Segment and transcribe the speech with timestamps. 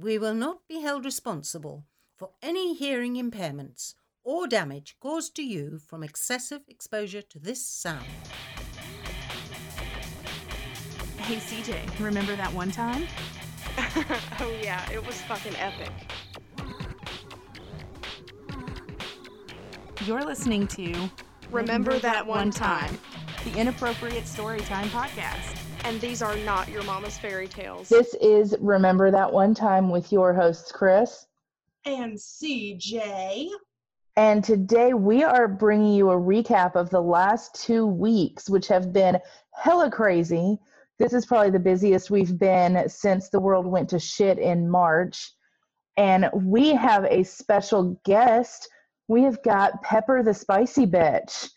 [0.00, 1.84] We will not be held responsible
[2.16, 3.92] for any hearing impairments
[4.24, 8.06] or damage caused to you from excessive exposure to this sound.
[11.18, 13.06] Hey CJ, remember that one time?
[14.40, 15.92] oh yeah, it was fucking epic.
[20.06, 21.10] You're listening to
[21.50, 22.96] Remember that one time.
[23.44, 25.59] the Inappropriate Storytime Podcast.
[25.84, 27.88] And these are not your mama's fairy tales.
[27.88, 31.26] This is Remember That One Time with your hosts, Chris.
[31.84, 33.48] and CJ.
[34.16, 38.92] And today we are bringing you a recap of the last two weeks, which have
[38.92, 39.18] been
[39.52, 40.58] hella crazy.
[40.98, 45.32] This is probably the busiest we've been since the world went to shit in March.
[45.96, 48.68] And we have a special guest.
[49.08, 51.48] We have got Pepper the Spicy Bitch.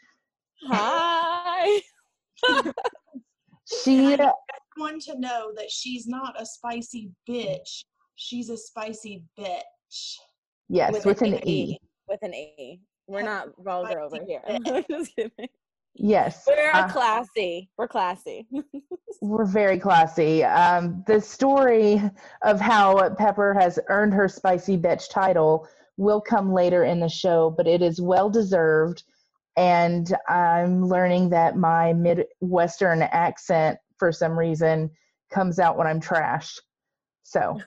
[0.68, 1.82] Hi.
[3.84, 4.18] She,
[4.78, 7.84] One to know that she's not a spicy bitch.
[8.16, 10.16] She's a spicy bitch.
[10.70, 11.78] yes, with an E.
[12.08, 12.80] With an E.
[13.08, 14.42] We're not vulgar over here.
[14.90, 15.50] Just kidding.
[15.96, 16.44] Yes.
[16.48, 17.70] We're uh, classy.
[17.78, 18.48] We're classy.
[19.22, 20.44] We're very classy.
[20.44, 22.02] Um, the story
[22.42, 27.54] of how Pepper has earned her spicy bitch title will come later in the show,
[27.56, 29.04] but it is well deserved.
[29.56, 34.90] And I'm learning that my Midwestern accent, for some reason,
[35.32, 36.60] comes out when I'm trashed.
[37.24, 37.60] So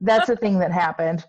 [0.00, 1.24] that's a thing that happened.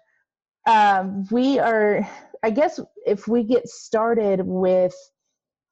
[0.68, 2.08] Um, we are,
[2.44, 4.96] I guess, if we get started with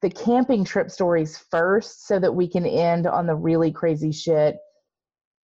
[0.02, 4.56] the camping trip stories first so that we can end on the really crazy shit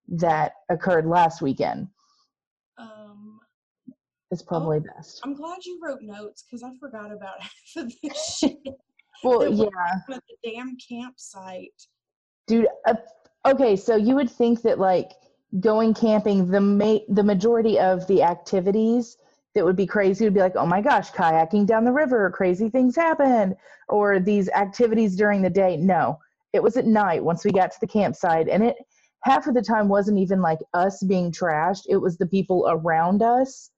[0.08, 1.86] that occurred last weekend
[2.78, 3.38] Um,
[4.30, 5.20] is probably best.
[5.24, 8.58] I'm glad you wrote notes because I forgot about half of this shit.
[9.22, 9.66] Well, yeah,
[10.10, 11.86] At the damn campsite.
[12.46, 12.68] dude.
[12.86, 12.94] Uh,
[13.46, 15.12] okay, so you would think that like
[15.60, 19.16] going camping, the ma- the majority of the activities
[19.54, 22.68] that would be crazy would be like, oh my gosh, kayaking down the river, crazy
[22.68, 23.56] things happen,
[23.88, 25.76] or these activities during the day.
[25.76, 26.18] No,
[26.52, 28.76] it was at night once we got to the campsite, and it
[29.24, 31.82] half of the time wasn't even like us being trashed.
[31.88, 33.70] It was the people around us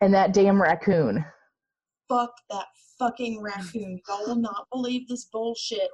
[0.00, 1.24] and that damn raccoon.
[2.08, 2.66] Fuck that
[2.98, 4.00] fucking raccoon.
[4.08, 5.90] Y'all will not believe this bullshit.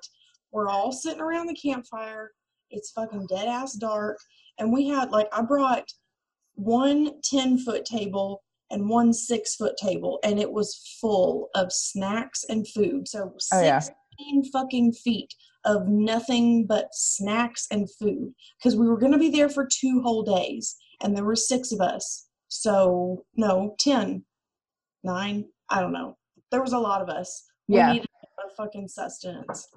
[0.53, 2.33] We're all sitting around the campfire.
[2.71, 4.19] It's fucking dead ass dark.
[4.59, 5.93] And we had, like, I brought
[6.55, 12.45] one 10 foot table and one six foot table, and it was full of snacks
[12.49, 13.07] and food.
[13.09, 13.79] So Oh, yeah.
[13.79, 15.33] 16 fucking feet
[15.65, 20.01] of nothing but snacks and food because we were going to be there for two
[20.03, 22.27] whole days, and there were six of us.
[22.49, 24.25] So, no, 10,
[25.03, 26.17] nine, I don't know.
[26.51, 27.45] There was a lot of us.
[27.69, 27.93] We Yeah.
[27.93, 28.09] needed
[28.45, 29.69] a fucking sustenance.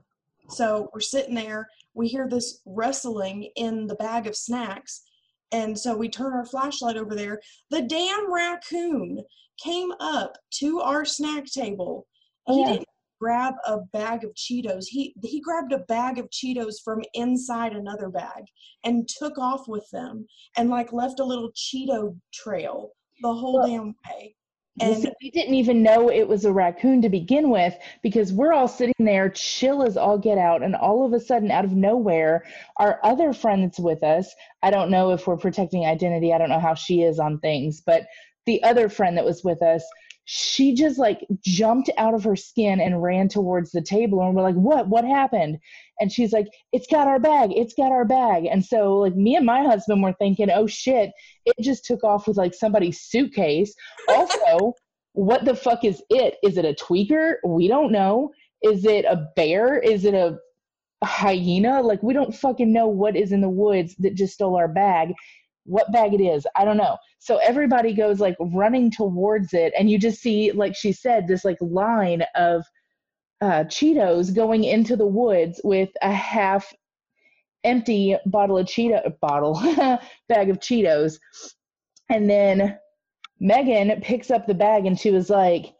[0.50, 1.68] So we're sitting there.
[1.94, 5.04] We hear this rustling in the bag of snacks.
[5.52, 7.42] And so we turn our flashlight over there.
[7.70, 9.24] The damn raccoon
[9.64, 12.08] came up to our snack table.
[12.48, 12.72] He Yeah.
[12.74, 12.88] didn't
[13.20, 14.86] grab a bag of Cheetos.
[14.88, 18.46] He he grabbed a bag of Cheetos from inside another bag
[18.84, 22.92] and took off with them and like left a little Cheeto trail
[23.22, 24.36] the whole Well, damn way.
[24.80, 28.68] And we didn't even know it was a raccoon to begin with because we're all
[28.68, 32.44] sitting there chill as all get out and all of a sudden out of nowhere
[32.78, 36.50] our other friend that's with us i don't know if we're protecting identity i don't
[36.50, 38.06] know how she is on things but
[38.46, 39.84] the other friend that was with us
[40.30, 44.42] she just like jumped out of her skin and ran towards the table and we're
[44.44, 45.58] like what what happened?
[46.02, 48.44] And she's like it's got our bag it's got our bag.
[48.46, 51.12] And so like me and my husband were thinking oh shit
[51.46, 53.74] it just took off with like somebody's suitcase.
[54.10, 54.74] Also
[55.14, 56.36] what the fuck is it?
[56.44, 57.36] Is it a tweaker?
[57.46, 58.32] We don't know.
[58.62, 59.80] Is it a bear?
[59.80, 60.38] Is it a
[61.06, 61.82] hyena?
[61.82, 65.14] Like we don't fucking know what is in the woods that just stole our bag
[65.68, 69.90] what bag it is i don't know so everybody goes like running towards it and
[69.90, 72.64] you just see like she said this like line of
[73.40, 76.74] uh, cheetos going into the woods with a half
[77.64, 79.54] empty bottle of cheeto bottle
[80.30, 81.20] bag of cheetos
[82.10, 82.78] and then
[83.40, 85.75] megan picks up the bag and she was like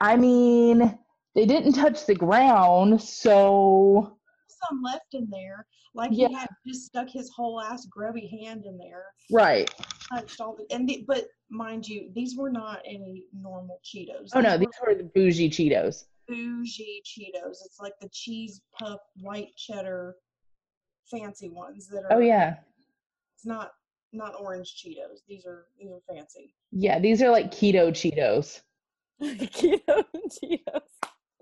[0.00, 0.98] i mean
[1.34, 4.18] they didn't touch the ground so
[4.66, 5.66] some left in there.
[5.94, 6.28] Like Yeah.
[6.28, 9.04] he had just stuck his whole ass grubby hand in there.
[9.30, 9.70] right
[10.12, 14.30] Touched all the and the, but mind you, these were not any normal Cheetos.
[14.34, 17.58] oh no These these were the bougie cheetos bougie Cheetos.
[17.64, 20.16] It's like the cheese puff white cheddar
[21.10, 22.56] fancy ones that are oh yeah
[23.34, 23.72] it's not
[24.12, 25.20] not orange Cheetos.
[25.28, 26.54] These are these are fancy.
[26.72, 28.60] yeah these are like keto cheetos
[29.22, 30.82] Keto Cheetos.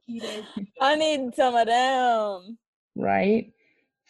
[0.08, 0.44] Keto.
[0.80, 2.56] I need some of them.
[2.96, 3.52] right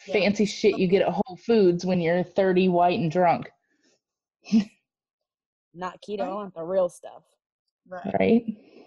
[0.05, 0.13] Yeah.
[0.13, 3.49] fancy shit you get at whole foods when you're 30 white and drunk
[5.73, 6.21] not keto.
[6.21, 7.23] I want the real stuff.
[7.87, 8.15] Right.
[8.19, 8.43] Right?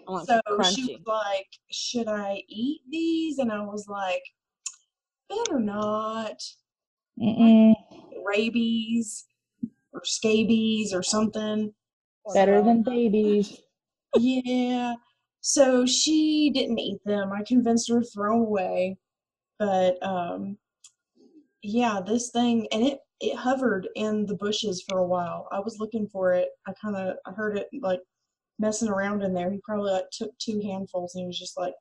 [0.07, 0.75] I want So crunchy.
[0.75, 3.37] she was like, Should I eat these?
[3.39, 4.23] And I was like,
[5.29, 6.41] Better not.
[7.21, 7.73] Mm-mm.
[8.25, 9.25] Rabies
[9.93, 11.73] or scabies or something.
[12.33, 13.59] Better So, than babies.
[14.17, 14.95] yeah.
[15.41, 17.31] So she didn't eat them.
[17.31, 18.97] I convinced her to throw 'em away.
[19.59, 20.57] But um
[21.63, 25.47] yeah, this thing and it it hovered in the bushes for a while.
[25.51, 26.49] I was looking for it.
[26.67, 27.99] I kind of I heard it like
[28.57, 29.51] messing around in there.
[29.51, 31.73] He probably like took two handfuls and he was just like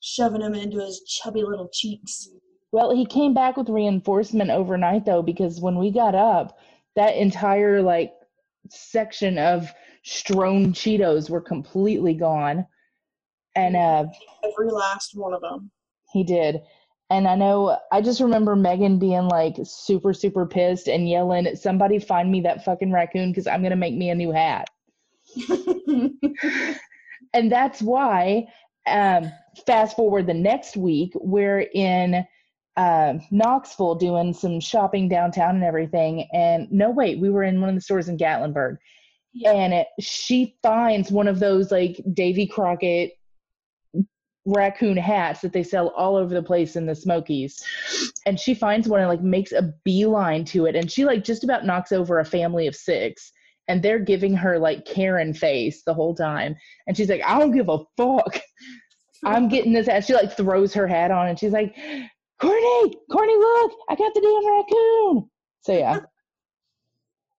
[0.00, 2.28] shoving them into his chubby little cheeks.
[2.72, 6.58] Well, he came back with reinforcement overnight though, because when we got up,
[6.96, 8.12] that entire like
[8.70, 9.70] section of
[10.02, 12.66] strewn Cheetos were completely gone.
[13.54, 14.06] And uh
[14.44, 15.70] Every last one of them.
[16.12, 16.60] he did.
[17.10, 21.98] And I know I just remember Megan being like super, super pissed and yelling, Somebody
[21.98, 24.68] find me that fucking raccoon because I'm gonna make me a new hat.
[27.32, 28.46] and that's why
[28.86, 29.30] um,
[29.66, 32.24] fast forward the next week we're in
[32.76, 37.68] uh, knoxville doing some shopping downtown and everything and no wait we were in one
[37.68, 38.76] of the stores in gatlinburg
[39.34, 39.52] Yeah.
[39.52, 43.12] and it, she finds one of those like davy crockett
[44.46, 47.62] raccoon hats that they sell all over the place in the smokies
[48.24, 51.44] and she finds one and like makes a beeline to it and she like just
[51.44, 53.32] about knocks over a family of six
[53.70, 56.56] and they're giving her like Karen face the whole time.
[56.88, 58.40] And she's like, I don't give a fuck.
[59.24, 60.04] I'm getting this hat.
[60.04, 61.76] She like throws her hat on and she's like,
[62.40, 65.30] Courtney, Courtney, look, I got the damn raccoon.
[65.60, 66.00] So yeah.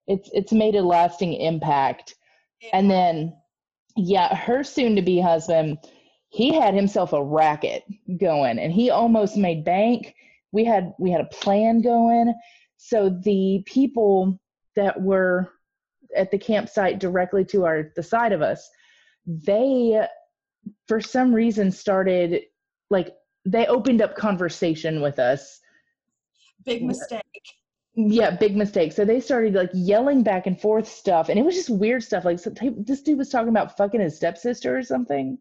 [0.07, 2.15] It's it's made a lasting impact.
[2.71, 3.33] And then
[3.97, 5.79] yeah, her soon to be husband,
[6.31, 7.83] he had himself a racket
[8.17, 10.15] going and he almost made bank.
[10.53, 12.33] We had we had a plan going.
[12.77, 14.39] So the people
[14.75, 15.51] that were
[16.15, 18.69] at the campsite directly to our the side of us
[19.25, 20.05] they
[20.87, 22.41] for some reason started
[22.89, 23.13] like
[23.45, 25.59] they opened up conversation with us
[26.65, 27.23] Big mistake.
[27.95, 31.55] yeah big mistake so they started like yelling back and forth stuff and it was
[31.55, 35.37] just weird stuff like some, this dude was talking about fucking his stepsister or something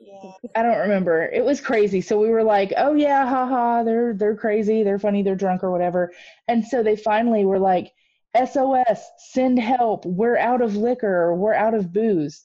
[0.00, 0.32] Yeah.
[0.54, 1.24] I don't remember.
[1.24, 2.00] It was crazy.
[2.00, 5.70] So we were like, "Oh yeah, haha, they're they're crazy, they're funny, they're drunk or
[5.70, 6.12] whatever."
[6.46, 7.92] And so they finally were like,
[8.36, 10.04] "SOS, send help.
[10.06, 12.44] We're out of liquor we're out of booze."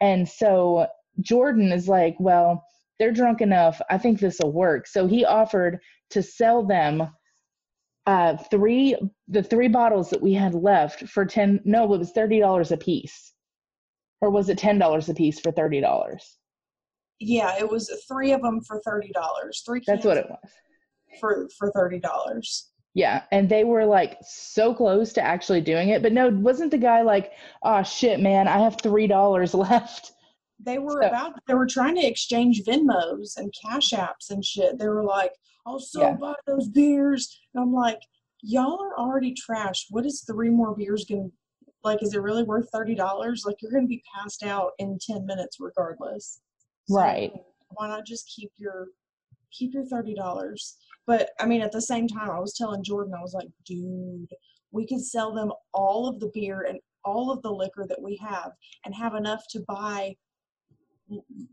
[0.00, 0.86] And so
[1.20, 2.64] Jordan is like, "Well,
[2.98, 3.80] they're drunk enough.
[3.90, 7.08] I think this will work." So he offered to sell them
[8.06, 8.96] uh three
[9.28, 13.32] the three bottles that we had left for 10 no, it was $30 a piece.
[14.20, 16.38] Or was it $10 a piece for $30?
[17.24, 19.62] Yeah, it was three of them for thirty dollars.
[19.64, 19.80] Three.
[19.86, 20.38] That's what it was.
[21.20, 22.70] for for thirty dollars.
[22.94, 26.78] Yeah, and they were like so close to actually doing it, but no, wasn't the
[26.78, 27.32] guy like,
[27.62, 30.12] "Oh shit, man, I have three dollars left."
[30.58, 31.32] They were So- about.
[31.46, 34.78] They were trying to exchange Venmos and Cash Apps and shit.
[34.78, 35.32] They were like,
[35.66, 36.14] "I'll so Yeah.
[36.14, 38.00] buy those beers," and I'm like,
[38.42, 39.86] "Y'all are already trash.
[39.90, 41.28] What is three more beers gonna
[41.84, 42.02] like?
[42.02, 43.44] Is it really worth thirty dollars?
[43.46, 46.40] Like you're gonna be passed out in ten minutes regardless."
[46.92, 47.32] So, Right.
[47.70, 48.88] Why not just keep your
[49.50, 50.76] keep your thirty dollars?
[51.06, 54.28] But I mean, at the same time, I was telling Jordan, I was like, dude,
[54.70, 58.16] we could sell them all of the beer and all of the liquor that we
[58.18, 58.52] have
[58.84, 60.14] and have enough to buy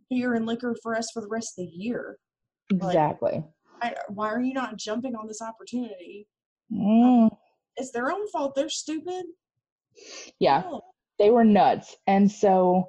[0.10, 2.18] beer and liquor for us for the rest of the year.
[2.72, 3.44] Exactly.
[3.82, 6.28] I, why are you not jumping on this opportunity?
[6.72, 7.30] Mm,
[7.78, 8.54] It's their own fault.
[8.56, 9.24] They're stupid.
[10.40, 10.82] yeah, No.
[11.18, 12.88] they were nuts, and so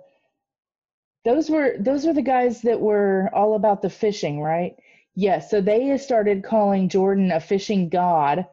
[1.24, 4.74] those were those were the guys that were all about the fishing, right?
[5.14, 5.50] Yes.
[5.50, 8.46] so they started calling Jordan a fishing god.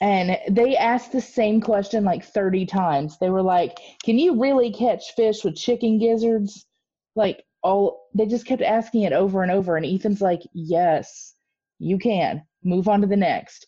[0.00, 3.18] And they asked the same question like 30 times.
[3.18, 6.66] They were like, Can you really catch fish with chicken gizzards?
[7.14, 9.76] Like, all they just kept asking it over and over.
[9.76, 11.34] And Ethan's like, Yes,
[11.78, 12.42] you can.
[12.64, 13.66] Move on to the next.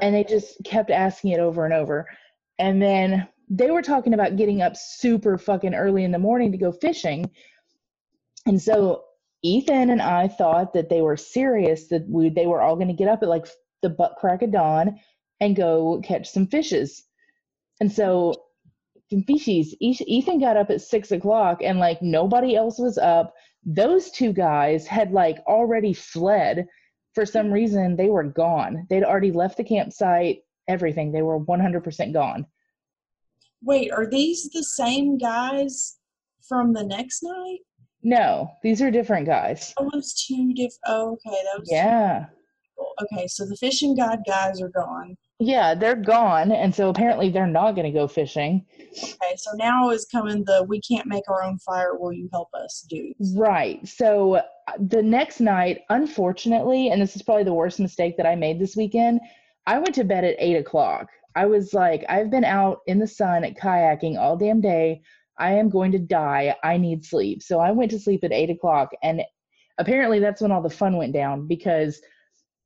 [0.00, 2.08] And they just kept asking it over and over.
[2.58, 6.58] And then they were talking about getting up super fucking early in the morning to
[6.58, 7.30] go fishing.
[8.46, 9.04] And so
[9.42, 12.94] Ethan and I thought that they were serious, that we they were all going to
[12.94, 13.46] get up at like
[13.82, 14.98] the butt crack of dawn
[15.40, 17.04] and go catch some fishes.
[17.80, 18.34] And so
[19.12, 19.74] fishies.
[19.80, 23.34] Ethan got up at six o'clock and like nobody else was up.
[23.64, 26.66] Those two guys had like already fled.
[27.14, 28.86] For some reason, they were gone.
[28.88, 31.10] They'd already left the campsite, everything.
[31.10, 32.46] They were 100% gone.
[33.62, 35.98] Wait, are these the same guys
[36.48, 37.58] from the next night?
[38.02, 39.74] No, these are different guys.
[39.76, 40.80] Oh, was two different.
[40.86, 42.26] Oh, okay, that was Yeah.
[43.02, 45.16] okay, so the fishing god guys are gone.
[45.42, 48.66] Yeah, they're gone, and so apparently they're not going to go fishing.
[48.78, 51.96] Okay, so now is coming the we can't make our own fire.
[51.98, 53.34] Will you help us, dudes?
[53.36, 53.86] Right.
[53.88, 54.42] So uh,
[54.78, 58.76] the next night, unfortunately, and this is probably the worst mistake that I made this
[58.76, 59.20] weekend,
[59.66, 61.08] I went to bed at eight o'clock.
[61.34, 65.00] I was like, I've been out in the sun kayaking all damn day.
[65.40, 66.54] I am going to die.
[66.62, 67.42] I need sleep.
[67.42, 69.22] So I went to sleep at eight o'clock, and
[69.78, 72.00] apparently that's when all the fun went down because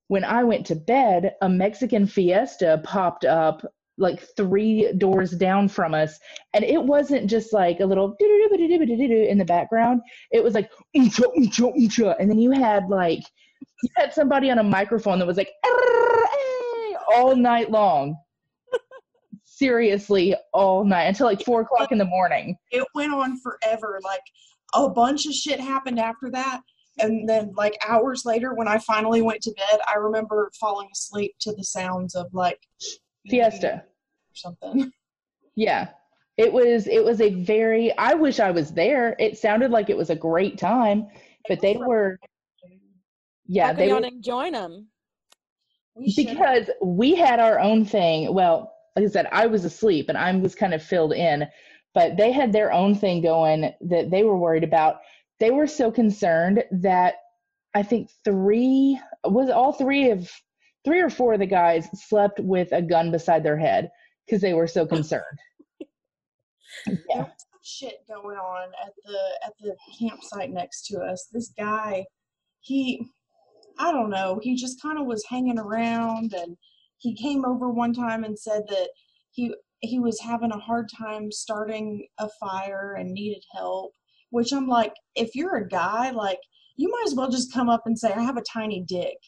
[0.09, 3.65] when I went to bed, a Mexican fiesta popped up
[3.97, 6.19] like three doors down from us.
[6.53, 10.01] And it wasn't just like a little in the background.
[10.33, 13.23] It was like, and then you had like,
[13.83, 15.51] you had somebody on a microphone that was like,
[17.15, 18.17] all night long.
[19.57, 22.57] Seriously, all night until like four o'clock in the morning.
[22.71, 24.01] It went on forever.
[24.03, 24.23] Like
[24.75, 26.61] a bunch of shit happened after that.
[26.99, 31.35] And then, like hours later, when I finally went to bed, I remember falling asleep
[31.41, 32.59] to the sounds of like
[33.29, 33.75] Fiesta.
[33.85, 34.91] or something.
[35.57, 35.91] Yeah.
[36.37, 39.15] It was it was a very I wish I was there.
[39.21, 41.07] It sounded like it was a great time,
[41.49, 42.19] but they were
[43.47, 44.89] yeah, How they were didn't join them?
[45.95, 48.35] We because we had our own thing.
[48.35, 51.47] Well, like I said, I was asleep and I was kind of filled in,
[51.95, 54.97] but they had their own thing going that they were worried about.
[55.41, 57.15] They were so concerned that
[57.75, 60.31] I think three was all three of
[60.85, 63.91] three or four of the guys slept with a gun beside their head
[64.27, 65.39] because they were so concerned.
[66.87, 67.27] Yeah.
[67.63, 71.29] shit going on at the at the campsite next to us.
[71.33, 72.05] This guy,
[72.61, 73.07] he,
[73.79, 76.57] I don't know, he just kind of was hanging around, and
[77.05, 78.89] he came over one time and said that
[79.31, 83.93] he he was having a hard time starting a fire and needed help.
[84.31, 86.39] Which I'm like, if you're a guy, like
[86.77, 89.19] you might as well just come up and say, I have a tiny dick.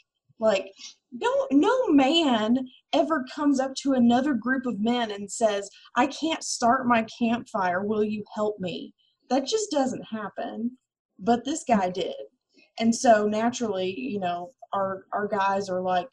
[0.41, 0.73] Like,
[1.13, 6.43] no no man ever comes up to another group of men and says, I can't
[6.43, 7.85] start my campfire.
[7.85, 8.95] Will you help me?
[9.29, 10.79] That just doesn't happen.
[11.19, 12.15] But this guy did.
[12.79, 16.09] And so naturally, you know, our our guys are like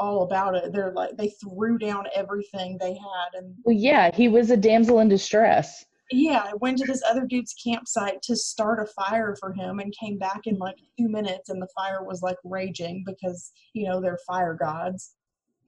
[0.00, 0.72] all about it.
[0.72, 4.98] They're like they threw down everything they had and Well, yeah, he was a damsel
[5.00, 5.84] in distress.
[6.10, 9.94] yeah, I went to this other dude's campsite to start a fire for him and
[10.00, 14.00] came back in like two minutes and the fire was like raging because, you know,
[14.00, 15.14] they're fire gods.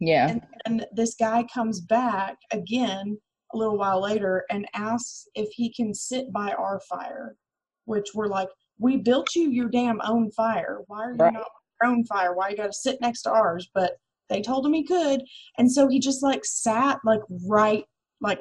[0.01, 0.39] Yeah.
[0.67, 3.19] And this guy comes back again
[3.55, 7.37] a little while later and asks if he can sit by our fire,
[7.85, 8.49] which we're like,
[8.81, 10.81] we built you your damn own fire.
[10.89, 11.33] Why are you Right.
[11.35, 11.47] not
[11.83, 12.35] your own fire?
[12.35, 13.71] Why you got to sit next to ours?
[13.75, 13.93] But
[14.33, 15.23] they told him he could,
[15.59, 17.85] and so he just like sat like right,
[18.21, 18.41] like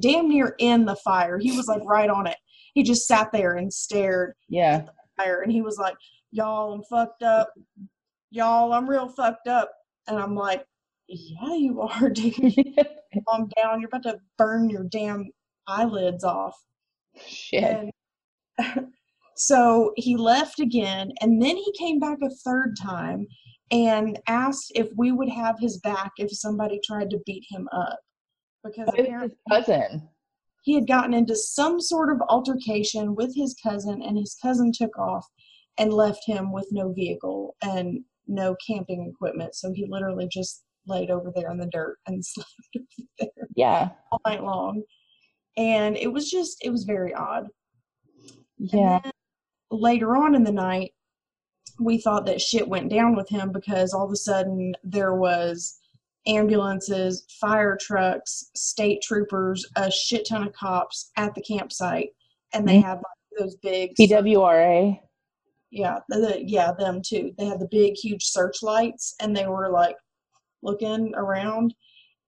[0.00, 1.38] damn near in the fire.
[1.38, 2.36] He was like right on it.
[2.74, 4.86] He just sat there and stared Yeah.
[5.16, 5.94] fire and he was like,
[6.32, 7.52] Y'all, I'm fucked up.
[8.30, 9.70] Y'all, I'm real fucked up.
[10.08, 10.64] And I'm like,
[11.06, 12.34] Yeah, you are, dude.
[13.28, 13.80] Calm down.
[13.80, 15.30] You're about to burn your damn
[15.68, 16.56] eyelids off.
[17.24, 17.62] Shit.
[18.58, 18.88] And
[19.36, 23.26] so he left again, and then he came back a third time
[23.70, 27.98] and asked if we would have his back if somebody tried to beat him up.
[28.62, 30.08] Because apparently his cousin.
[30.62, 34.96] he had gotten into some sort of altercation with his cousin, and his cousin took
[34.98, 35.26] off
[35.78, 39.54] and left him with no vehicle and no camping equipment.
[39.54, 42.48] So he literally just laid over there in the dirt and slept
[43.18, 43.90] there Yeah.
[44.12, 44.82] all night long.
[45.56, 47.48] And it was just, it was very odd.
[48.58, 49.00] Yeah.
[49.70, 50.92] later on in the night,
[51.78, 55.78] we thought that shit went down with him because all of a sudden there was
[56.26, 62.10] ambulances, fire trucks, state troopers, a shit ton of cops at the campsite,
[62.52, 62.84] and they Mhm.
[62.84, 65.00] had like those big TWRA.
[65.70, 67.34] yeah, the, the- yeah, them too.
[67.36, 69.96] They had the big, huge searchlights, and they were like
[70.62, 71.74] looking around.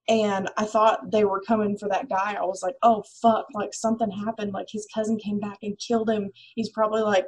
[0.08, 2.34] And I thought they were coming for that guy.
[2.34, 4.52] I was like, oh fuck, like something happened.
[4.52, 6.30] Like his cousin came back and killed him.
[6.54, 7.26] He's probably like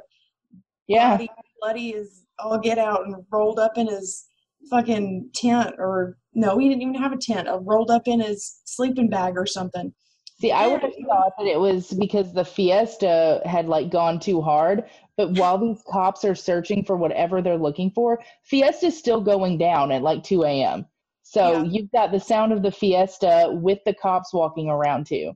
[0.87, 1.17] Yeah.
[1.61, 4.25] Bloody, is all get out and rolled up in his
[4.69, 7.47] fucking tent, or no, he didn't even have a tent.
[7.47, 9.93] Uh, rolled up in his sleeping bag or something.
[10.39, 14.41] See, I would have thought that it was because the fiesta had like gone too
[14.41, 14.85] hard.
[15.17, 19.91] But while these cops are searching for whatever they're looking for, fiesta's still going down
[19.91, 20.85] at like 2 a.m.
[21.23, 21.63] So Yeah.
[21.63, 25.33] you've got the sound of the fiesta with the cops walking around too.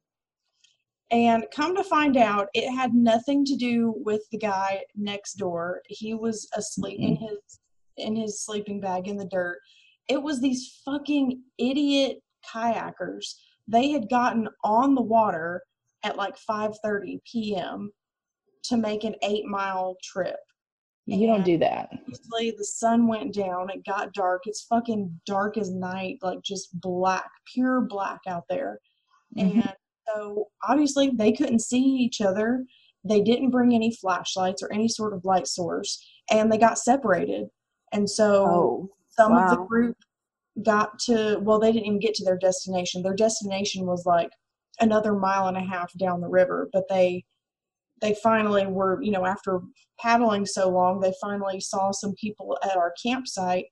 [1.13, 5.82] And come to find out, it had nothing to do with the guy next door.
[5.88, 7.38] He was asleep in his
[7.98, 9.60] in his sleeping bag in the dirt.
[10.10, 12.17] It was these fucking idiot
[12.51, 13.36] kayakers.
[13.67, 15.62] They had gotten on the water
[16.03, 17.91] at like 5:30 p.m.
[18.63, 20.39] to make an 8-mile trip.
[21.05, 21.89] You don't do that.
[21.93, 26.79] obviously the sun went down it got dark it's fucking dark as night like just
[26.79, 28.79] black pure black out there
[29.38, 29.65] Mhm.
[29.65, 29.74] and
[30.07, 32.65] so obviously they couldn't see each other.
[33.03, 37.48] They didn't bring any flashlights or any sort of light source and they got separated.
[37.91, 39.98] And so Oh, some of the group
[40.63, 43.01] got to well they didn't even get to their destination.
[43.01, 44.31] Their destination was like
[44.79, 47.24] another mile and a half down the river but they
[48.01, 49.62] they finally were you know after
[50.00, 53.65] paddling so long they finally saw some people at our campsite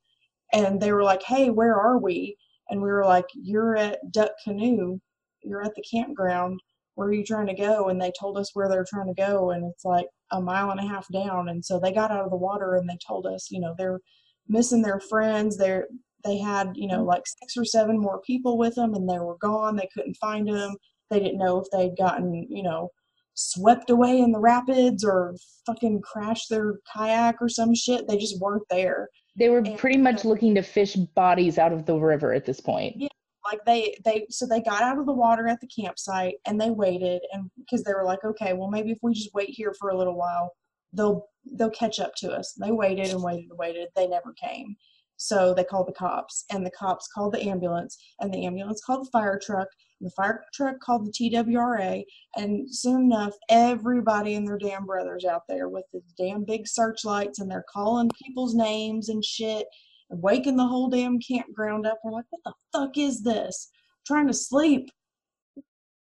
[0.54, 2.38] and they were like hey where are we?
[2.70, 5.00] And we were like you're at duck canoe
[5.44, 6.60] you're at the campground
[6.96, 7.90] where are you trying to go?
[7.90, 10.80] And they told us where they're trying to go and it's like a mile and
[10.80, 11.50] a half down.
[11.50, 14.00] And so they got out of the water and they told us you know they're
[14.48, 15.58] missing their friends.
[15.58, 15.88] They're
[16.24, 19.38] they had you know like six or seven more people with them and they were
[19.42, 19.76] gone.
[19.76, 20.76] They couldn't find them.
[21.10, 22.90] They didn't know if they'd gotten you know
[23.34, 28.08] swept away in the rapids or fucking crashed their kayak or some shit.
[28.08, 29.08] They just weren't there.
[29.38, 32.60] They were And, pretty much looking to fish bodies out of the river at this
[32.60, 32.96] point.
[32.98, 33.08] Yeah.
[33.52, 36.70] Like they they so they got out of the water at the campsite and they
[36.70, 39.90] waited and because they were like okay well maybe if we just wait here for
[39.90, 40.52] a little while
[40.94, 42.54] they'll they'll catch up to us.
[42.54, 43.90] They waited and waited and waited.
[43.96, 44.76] They never came.
[45.18, 49.06] So they called the cops and the cops called the ambulance and the ambulance called
[49.06, 49.68] the fire truck
[50.00, 52.04] and the fire truck called the twra
[52.38, 57.38] and soon enough everybody and their damn brothers out there with the damn big searchlights
[57.38, 59.58] and they're calling people's names and shit.
[59.58, 59.66] and
[60.12, 62.00] waking the whole damn campground up.
[62.04, 63.70] We're like, what the fuck is this?
[64.06, 64.90] trying to sleep.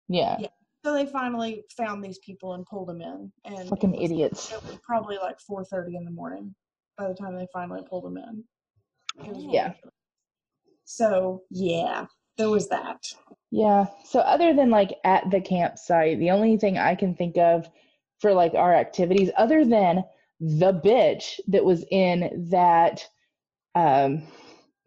[0.08, 0.36] Yeah.
[0.38, 0.48] Yeah.
[0.84, 3.30] So they finally found these people and pulled them in.
[3.44, 4.52] And Fucking it was, idiots.
[4.52, 6.54] It was probably like 4:30 in the morning
[6.96, 8.44] by the time they finally pulled them in.
[9.18, 9.68] Yeah.
[9.68, 9.76] ridiculous.
[10.84, 12.06] So yeah,
[12.38, 13.02] there was that.
[13.50, 13.86] Yeah.
[14.04, 17.68] So other than like at the campsite, the only thing I can think of
[18.20, 20.04] for like our activities, other than
[20.40, 23.06] the bitch that was in that
[23.74, 24.22] um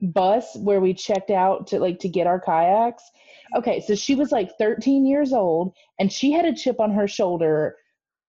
[0.02, 3.04] bus where we checked out to like to get our kayaks.
[3.56, 7.08] Okay, so she was like 13 years old and she had a chip on her
[7.08, 7.78] shoulder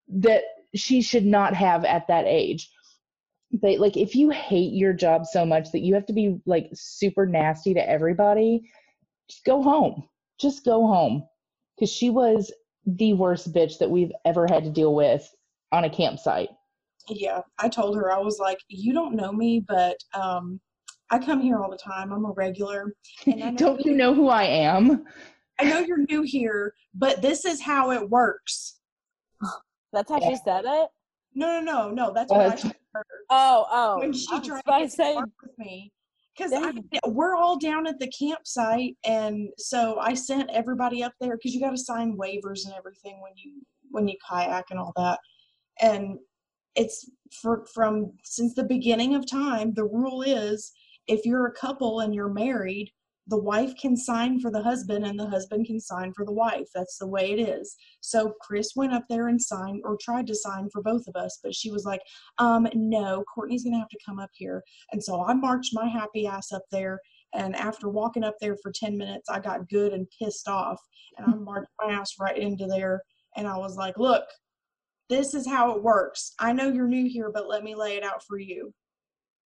[0.08, 0.42] that
[0.75, 2.70] she should not have at that age.
[3.52, 6.70] But like if you hate your job so much that you have to be like
[6.74, 8.70] super nasty to everybody,
[9.29, 10.09] just go home.
[10.40, 11.26] Just go home.
[11.79, 12.52] Cuz she was
[12.87, 15.29] the worst bitch that we've ever had to deal with
[15.72, 16.50] on a campsite.
[17.09, 20.61] Yeah, I told her I was like, you don't know me, but um,
[21.11, 22.12] I come here all the time.
[22.12, 22.95] I'm a regular.
[23.27, 25.05] And I Don't you know who I am?
[25.61, 28.79] I know you're new here, but this is how it works.
[29.93, 30.88] That's how she said it.
[31.35, 32.12] No, no, no, no.
[32.12, 33.99] That's Oh, what I that's- told her Oh, oh.
[34.01, 35.93] when she I tried to to say, smart with me.
[36.37, 36.53] Because
[37.07, 41.61] we're all down at the campsite, and so I sent everybody up there because you
[41.61, 43.62] got to sign waivers and everything when you
[43.93, 45.21] when you kayak and all that.
[45.81, 46.19] And
[46.76, 47.08] it's
[47.40, 49.72] for from since the beginning of time.
[49.74, 50.72] The rule is
[51.06, 52.90] if you're a couple and you're married,
[53.26, 56.68] the wife can sign for the husband and the husband can sign for the wife.
[56.74, 57.74] That's the way it is.
[58.00, 61.38] So Chris went up there and signed or tried to sign for both of us,
[61.42, 62.02] but she was like,
[62.38, 64.62] um, no, Courtney's gonna have to come up here.
[64.92, 67.00] And so I marched my happy ass up there.
[67.32, 70.80] And after walking up there for 10 minutes, I got good and pissed off.
[71.16, 73.02] And I marched my ass right into there.
[73.37, 74.24] And I was like, look,
[75.09, 76.33] this is how it works.
[76.38, 78.73] I know you're new here, but let me lay it out for you.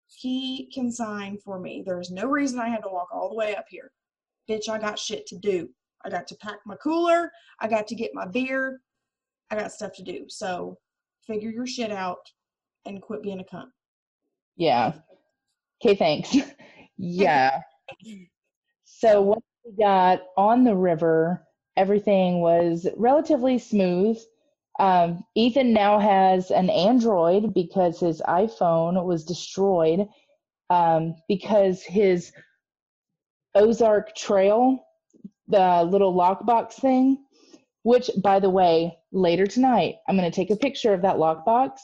[0.08, 1.82] He can sign for me.
[1.84, 3.90] There's no reason I had to walk all the way up here.
[4.48, 5.68] Bitch, I got shit to do.
[6.04, 7.32] I got to pack my cooler.
[7.60, 8.80] I got to get my beer.
[9.50, 10.26] I got stuff to do.
[10.28, 10.78] So
[11.26, 12.18] figure your shit out
[12.84, 13.68] and quit being a cunt.
[14.56, 14.92] Yeah.
[15.82, 16.36] Okay, thanks.
[16.96, 17.60] yeah.
[18.88, 21.44] So once we got on the river,
[21.76, 24.16] everything was relatively smooth.
[24.78, 30.06] Um, Ethan now has an Android because his iPhone was destroyed
[30.70, 32.32] um, because his
[33.54, 34.78] Ozark Trail,
[35.48, 37.24] the little lockbox thing,
[37.84, 41.78] which, by the way, later tonight, I'm going to take a picture of that lockbox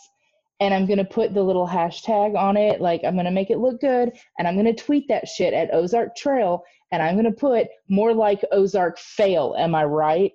[0.61, 2.81] and I'm going to put the little hashtag on it.
[2.81, 5.55] Like, I'm going to make it look good and I'm going to tweet that shit
[5.55, 9.55] at Ozark Trail and I'm going to put more like Ozark Fail.
[9.57, 10.33] Am I right?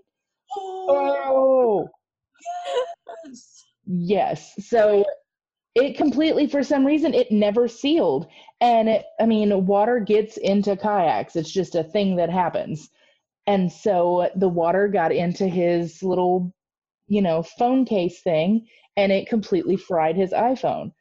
[0.57, 1.87] Oh,
[3.88, 4.54] yes.
[4.67, 5.06] So
[5.76, 8.28] it completely, for some reason, it never sealed.
[8.62, 12.89] And it, I mean, water gets into kayaks, it's just a thing that happens.
[13.45, 16.54] And so the water got into his little,
[17.08, 20.91] you know, phone case thing and it completely fried his iPhone.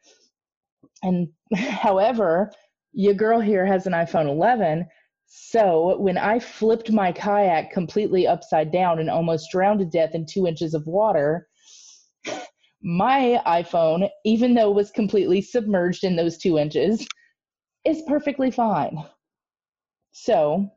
[1.03, 2.53] And however,
[2.93, 4.87] your girl here has an iPhone 11.
[5.27, 10.25] So when I flipped my kayak completely upside down and almost drowned to death in
[10.25, 11.49] two inches of water,
[12.87, 17.07] my iPhone, even though it was completely submerged in those two inches,
[17.85, 19.05] is perfectly fine.
[20.13, 20.71] So,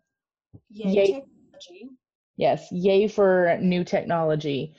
[0.69, 1.05] Yay, Yay.
[1.05, 1.89] technology.
[2.37, 4.75] yes, yay for new technology.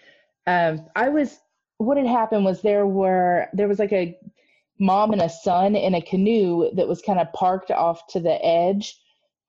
[0.48, 1.38] Um, I was,
[1.78, 4.18] what had happened was there were, there was like a
[4.80, 8.44] mom and a son in a canoe that was kind of parked off to the
[8.44, 8.98] edge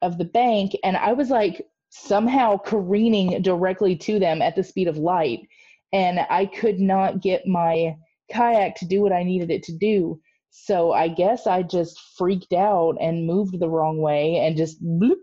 [0.03, 0.73] of the bank.
[0.83, 5.47] And I was like somehow careening directly to them at the speed of light.
[5.93, 7.95] And I could not get my
[8.31, 10.19] kayak to do what I needed it to do.
[10.51, 15.19] So I guess I just freaked out and moved the wrong way and just bloop,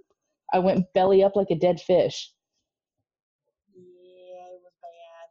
[0.53, 2.33] I went belly up like a dead fish.
[3.75, 5.29] Yeah, it was bad.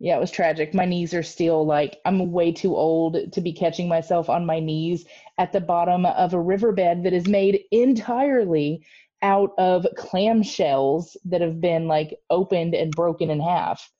[0.00, 0.74] Yeah, it was tragic.
[0.74, 4.58] My knees are still like I'm way too old to be catching myself on my
[4.58, 5.04] knees
[5.38, 8.84] at the bottom of a riverbed that is made entirely
[9.22, 13.90] out of clamshells that have been like opened and broken in half.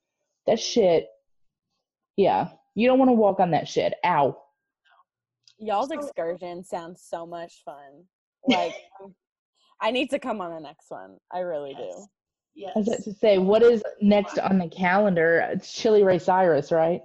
[0.46, 1.08] That shit,
[2.16, 3.94] yeah, you don't want to walk on that shit.
[4.04, 4.36] Ow.
[5.58, 8.04] Y'all's excursion sounds so much fun.
[8.46, 8.74] Like,
[9.80, 11.16] I need to come on the next one.
[11.32, 12.06] I really do.
[12.54, 12.72] Yes.
[12.74, 15.46] I was about to say, what is next on the calendar?
[15.52, 17.02] It's Chili Ray Cyrus, right?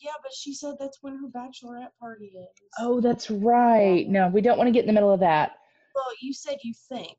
[0.00, 2.48] Yeah, but she said that's when her bachelorette party is.
[2.78, 4.08] Oh, that's right.
[4.08, 5.52] No, we don't want to get in the middle of that.
[5.94, 7.16] Well, you said you think.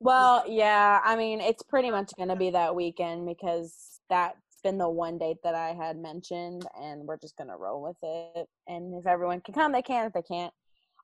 [0.00, 4.78] Well, yeah, I mean, it's pretty much going to be that weekend because that's been
[4.78, 8.48] the one date that I had mentioned, and we're just to roll with it.
[8.66, 10.06] And if everyone can come, they can.
[10.06, 10.52] If they can't,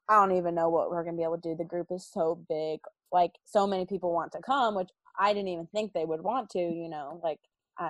[0.09, 1.55] I don't even know what we're to be able to do.
[1.57, 2.81] The group is so big.
[3.13, 6.51] Like, so many people want to come, which I didn't even think they would want
[6.51, 7.21] to, you know?
[7.23, 7.39] Like,
[7.79, 7.89] I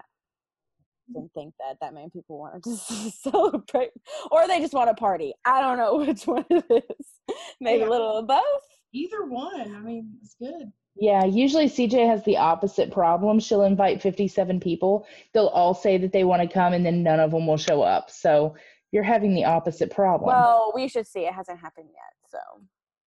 [1.10, 1.14] mm.
[1.14, 2.76] didn't think that that many people wanted to
[3.30, 3.90] celebrate.
[4.30, 5.32] Or they just want to party.
[5.44, 7.06] I don't know which one it is.
[7.60, 7.88] Maybe Yeah.
[7.88, 8.42] a little of both.
[8.92, 9.74] Either one.
[9.74, 10.72] I mean, it's good.
[10.96, 13.40] Yeah, usually CJ has the opposite problem.
[13.40, 15.06] She'll invite 57 people.
[15.32, 17.82] They'll all say that they want to come and then none of them will show
[17.82, 18.10] up.
[18.10, 18.54] So
[18.92, 20.28] you're having the opposite problem.
[20.28, 21.20] Well, we should see.
[21.20, 22.38] It hasn't happened yet, so.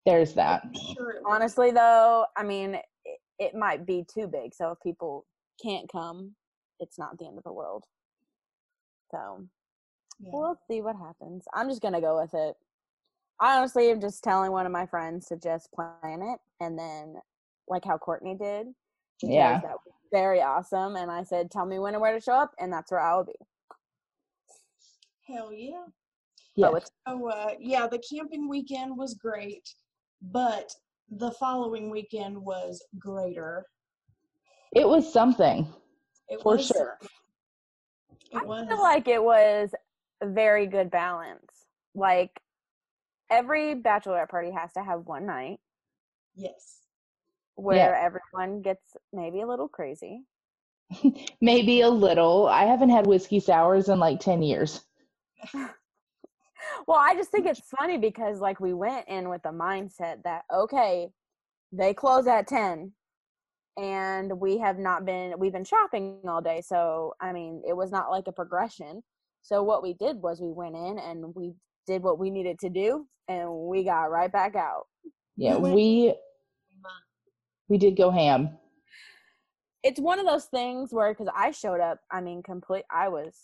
[0.07, 0.63] There's that.
[0.95, 5.27] Sure honestly though i mean it, it might be too big so if people
[5.63, 6.33] can't come
[6.79, 7.85] it's not the end of the world
[9.11, 9.45] so
[10.21, 10.31] Yeah.
[10.33, 12.55] we'll see what happens i'm just gonna go with it
[13.41, 17.17] i honestly am just telling one of my friends to just plan it and then
[17.69, 18.67] like how courtney did
[19.23, 19.61] Yeah.
[19.61, 22.53] that was very awesome and i said tell me when and where to show up
[22.59, 23.35] and that's where i will be
[25.27, 25.85] Hell yeah.
[26.55, 26.69] Yeah.
[26.69, 29.69] so it's So, uh, yeah, the camping weekend was great,
[30.23, 30.71] but
[31.11, 33.67] the following weekend was greater.
[34.75, 35.67] It was something
[36.29, 36.99] It for was, sure.
[38.31, 38.67] It was.
[38.67, 39.71] I feel like it was
[40.23, 41.67] a very good balance.
[41.95, 42.31] Like
[43.31, 45.59] every bachelorette party has to have one night
[46.37, 46.83] yes.
[47.57, 50.23] Where everyone gets maybe a little crazy.
[51.41, 52.47] Maybe a little.
[52.47, 54.83] I haven't had whiskey sours in like 10 years.
[56.87, 60.43] Well, I just think it's funny because like we went in with the mindset that
[60.55, 61.09] okay,
[61.73, 62.93] they close at 10
[63.77, 66.61] and we have not been we've been shopping all day.
[66.61, 69.03] So, I mean, it was not like a progression.
[69.43, 71.55] So what we did was we went in and we
[71.87, 74.87] did what we needed to do and we got right back out.
[75.37, 76.15] Yeah, we
[77.69, 78.59] we did go ham.
[79.83, 82.85] it's one of those things where because I showed up, I mean, complete.
[82.91, 83.37] I was,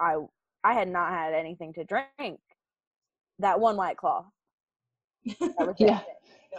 [0.00, 0.16] I,
[0.64, 2.40] I had not had anything to drink.
[3.38, 4.26] That one white claw.
[5.40, 6.00] That Yeah.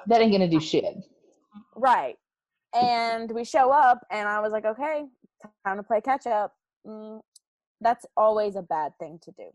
[0.06, 0.86] That ain't gonna do shit.
[1.76, 2.16] Right.
[2.76, 5.06] And we show up, and I was like, okay,
[5.66, 6.54] time to play catch up.
[6.86, 7.22] Mm,
[7.82, 9.50] that's always a bad thing to do.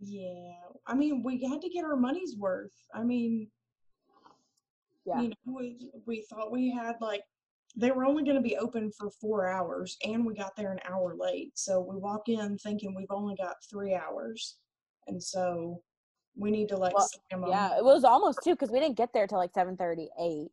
[0.00, 0.54] Yeah.
[0.86, 2.72] I mean, we had to get our money's worth.
[2.94, 3.48] I mean,
[5.06, 5.20] Yeah.
[5.20, 7.22] you know, we, we thought we had like,
[7.76, 10.78] they were only going to be open for four hours, and we got there an
[10.88, 11.50] hour late.
[11.54, 14.58] So we walk in thinking we've only got three hours.
[15.08, 15.82] And so
[16.36, 17.44] we need to like Well, slam.
[17.48, 20.48] Yeah, it was almost two because we didn't get there till like seven thirty eight,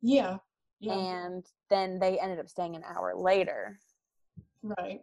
[0.00, 0.38] Yeah.
[0.78, 0.94] Yeah.
[0.94, 3.78] and then they ended up staying an hour later.
[4.62, 5.00] right.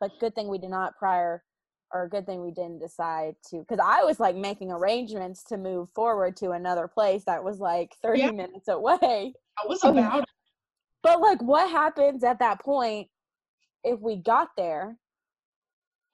[0.00, 1.42] but good thing we did not prior
[1.92, 5.56] or a good thing we didn't decide to because i was like making arrangements to
[5.56, 8.30] move forward to another place that was like 30 Yeah.
[8.30, 10.24] minutes away I was about
[11.02, 13.08] but like what happens at that point
[13.84, 14.96] if we got there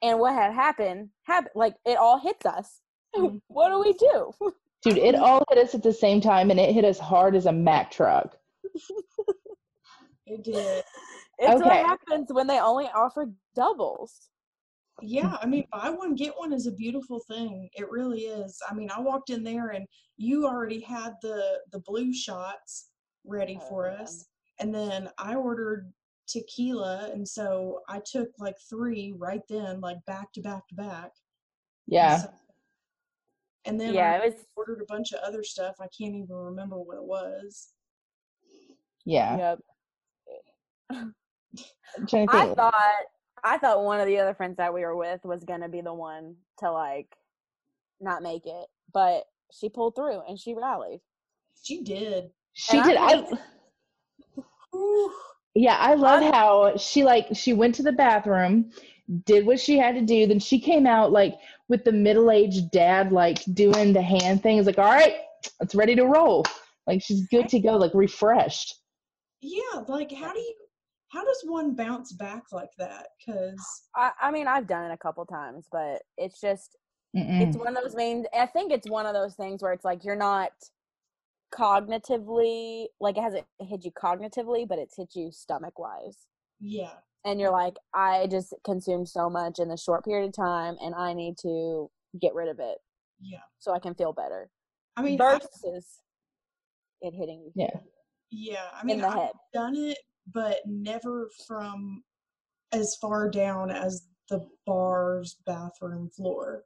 [0.01, 2.81] and what had happened happened like it all hits us
[3.15, 3.41] Mhm.
[3.47, 4.31] what do we do
[4.83, 7.47] Dude, it all hit us at the same time and it hit us hard as
[7.47, 8.37] a Mack truck.
[10.27, 10.83] It did.
[11.39, 14.29] it's what happens when they only offer doubles
[15.01, 17.69] Yeah, I mean, buy one get one is a beautiful thing.
[17.73, 18.59] It really is.
[18.69, 19.85] I mean, I walked in there and
[20.17, 22.89] you already had the the blue shots
[23.25, 24.01] ready Oh, for yeah.
[24.03, 24.25] us,
[24.59, 25.91] and then I ordered
[26.27, 31.11] tequila, and so I took like three right then, like back to back to back.
[31.85, 32.17] Yeah.
[32.17, 32.29] So-
[33.65, 34.45] and then yeah, I it was.
[34.55, 35.75] ordered a bunch of other stuff.
[35.81, 37.67] I can't even remember what it was.
[39.05, 39.37] Yeah.
[39.37, 39.59] Yep.
[41.97, 42.73] I'm trying to I thought
[43.43, 45.93] I thought one of the other friends that we were with was gonna be the
[45.93, 47.15] one to like
[47.99, 50.99] not make it, but she pulled through and she rallied.
[51.61, 52.29] She did.
[52.53, 52.97] she and did.
[52.97, 53.25] I'm
[54.73, 55.09] I,
[55.55, 58.71] yeah, I love I'm- how she like she went to the bathroom,
[59.25, 61.35] did what she had to do, then she came out like
[61.69, 64.57] with the middle-aged dad like doing the hand thing.
[64.57, 65.15] It's like, all right,
[65.61, 66.45] it's ready to roll.
[66.85, 68.75] Like she's good to go, like refreshed.
[69.41, 70.53] Yeah, like how do you
[71.09, 73.07] how does one bounce back like that?
[73.25, 73.55] Because
[73.95, 76.75] I, I mean, I've done it a couple times, but it's just
[77.15, 77.41] Mm-mm.
[77.41, 78.25] it's one of those main.
[78.37, 80.51] I think it's one of those things where it's like you're not
[81.53, 86.17] cognitively like it hasn't hit you cognitively, but it's hit you stomach wise.
[86.59, 86.91] yeah,
[87.25, 90.93] and you're like, I just consumed so much in a short period of time, and
[90.95, 91.89] I need to
[92.21, 92.77] get rid of it
[93.21, 93.39] yeah.
[93.59, 94.49] so I can feel better.
[94.95, 95.99] I mean, I, Versus
[97.01, 97.79] it hitting you Yeah.
[98.31, 98.65] yeah.
[98.73, 99.31] I mean, in the I've head.
[99.53, 99.97] done it,
[100.33, 102.03] but never from
[102.71, 106.63] as far down as the bar's bathroom floor.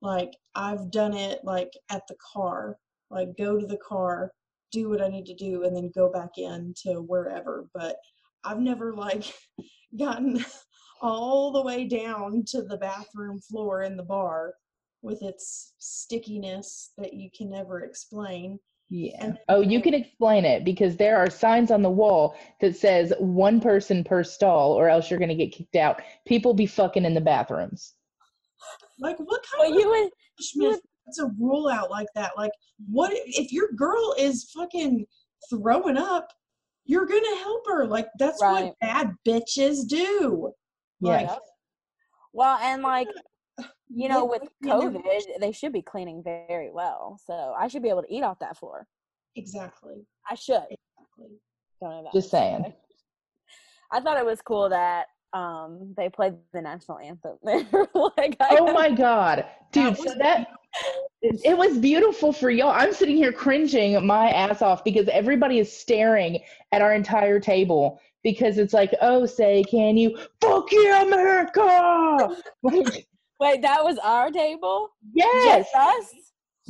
[0.00, 2.76] Like I've done it like at the car,
[3.10, 4.32] like go to the car,
[4.72, 7.68] do what I need to do, and then go back in to wherever.
[7.74, 7.96] But
[8.44, 9.32] I've never like
[9.98, 10.44] gotten
[11.02, 14.54] all the way down to the bathroom floor in the bar
[15.02, 18.58] with its stickiness that you can never explain.
[18.94, 19.32] Yeah.
[19.48, 23.58] Oh, you can explain it because there are signs on the wall that says one
[23.58, 26.02] person per stall or else you're going to get kicked out.
[26.26, 27.94] People be fucking in the bathrooms.
[29.00, 32.32] Like what kind Well, of you would punishment puts a rule out like that?
[32.36, 32.52] Like
[32.90, 35.06] what if your girl is fucking
[35.48, 36.28] throwing up?
[36.84, 37.86] You're gonna help her.
[37.86, 38.64] Like that's Right.
[38.66, 40.52] what bad bitches do.
[41.00, 41.30] Like,
[42.34, 43.08] well, and like
[43.94, 45.02] you know, with COVID,
[45.40, 47.18] they should be cleaning very well.
[47.26, 48.86] So I should be able to eat off that floor.
[49.36, 50.06] Exactly.
[50.28, 50.62] I should.
[50.70, 51.38] Exactly.
[51.80, 52.12] Don't know that.
[52.12, 52.72] Just saying.
[53.90, 57.38] I thought it was cool that um they played the national anthem.
[57.44, 59.44] They were like, I Oh my God.
[59.72, 60.48] Dude, so was that
[61.22, 62.70] it was beautiful for y'all.
[62.70, 66.40] I'm sitting here cringing my ass off because everybody is staring
[66.72, 72.36] at our entire table because it's like, oh, say, can you fuck yeah, America?
[72.62, 73.06] Like,
[73.42, 74.90] Wait, that was our table?
[75.12, 75.66] yes.
[75.72, 76.14] Just us?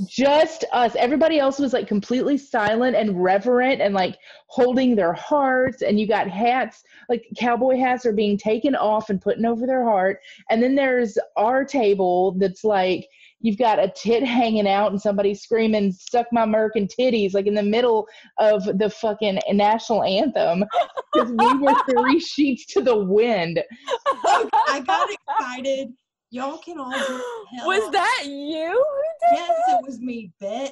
[0.06, 5.82] just us everybody else was like completely silent and reverent and like holding their hearts
[5.82, 9.84] and you got hats like cowboy hats are being taken off and putting over their
[9.84, 13.06] heart and then there's our table that's like
[13.40, 17.54] you've got a tit hanging out and somebody screaming suck my merkin titties like in
[17.54, 18.08] the middle
[18.38, 20.64] of the fucking national anthem
[21.12, 23.62] because we were three sheets to the wind
[24.24, 25.92] I got excited.
[26.32, 27.22] Y'all can all go to
[27.56, 27.66] hell.
[27.66, 28.70] Was that you?
[28.70, 29.80] who did Yes, that?
[29.80, 30.70] it was me, bitch.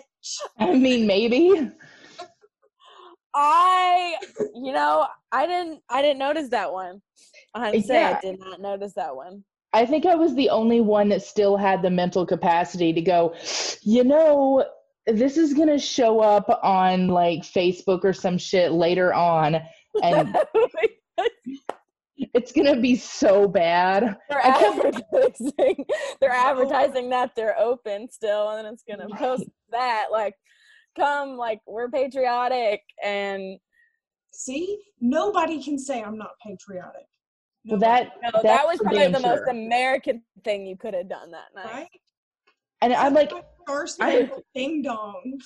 [0.59, 1.70] i mean maybe
[3.35, 4.16] I,
[4.55, 7.01] you know, I didn't, I didn't notice that one.
[7.55, 9.44] I have to say, I did not notice that one.
[9.73, 13.35] I think I was the only one that still had the mental capacity to go,
[13.83, 14.64] you know,
[15.07, 19.61] this is going to show up on like Facebook or some shit later on
[20.03, 20.37] and
[22.35, 24.16] it's going to be so bad.
[24.28, 25.85] they're advertising.
[26.20, 30.35] They're advertising that they're open still, and it's gonna post that like,
[30.96, 33.59] come, like we're patriotic, and
[34.33, 37.06] See, nobody can say I'm not patriotic.
[37.66, 39.42] Well, that no, that that's was probably damn the most.
[39.48, 41.72] American thing you could have done that night.
[41.72, 41.88] right?
[42.80, 43.33] And I'm like,
[43.66, 45.38] Star I- Ding Dong.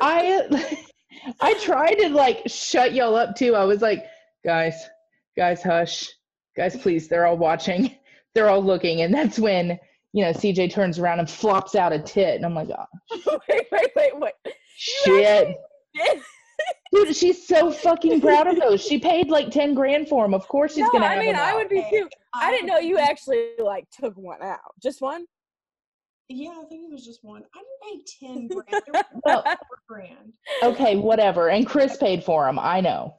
[0.00, 0.84] I
[1.40, 3.54] I tried to like shut y'all up too.
[3.56, 4.04] I was like,
[4.44, 4.74] guys,
[5.38, 6.08] guys, hush.
[6.56, 7.94] Guys, please, they're all watching.
[8.34, 9.00] They're all looking.
[9.00, 9.78] And that's when,
[10.12, 12.36] you know, CJ turns around and flops out a tit.
[12.36, 14.54] And I'm like, oh, wait, wait, wait, wait.
[14.76, 15.56] shit.
[16.92, 18.82] Dude, she's so fucking proud of those.
[18.82, 20.34] She paid like 10 grand for them.
[20.34, 21.56] Of course she's no, going to I have mean, them I out.
[21.56, 22.08] would be too.
[22.34, 24.74] I didn't know you actually like took one out.
[24.80, 25.24] Just one?
[26.28, 27.42] Yeah, I think it was just one.
[27.56, 28.84] I didn't pay ten grand.
[28.86, 29.56] It was Well, four
[29.88, 30.32] grand.
[30.62, 31.48] okay, whatever.
[31.48, 32.58] And Chris paid for them.
[32.58, 33.16] I know.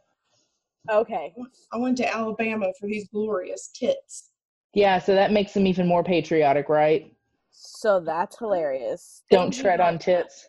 [0.90, 1.34] Okay.
[1.72, 4.32] I went to Alabama for these glorious tits.
[4.74, 7.14] Yeah, so that makes them even more patriotic, right?
[7.52, 9.24] So that's hilarious.
[9.32, 10.48] Don't Things tread on tits.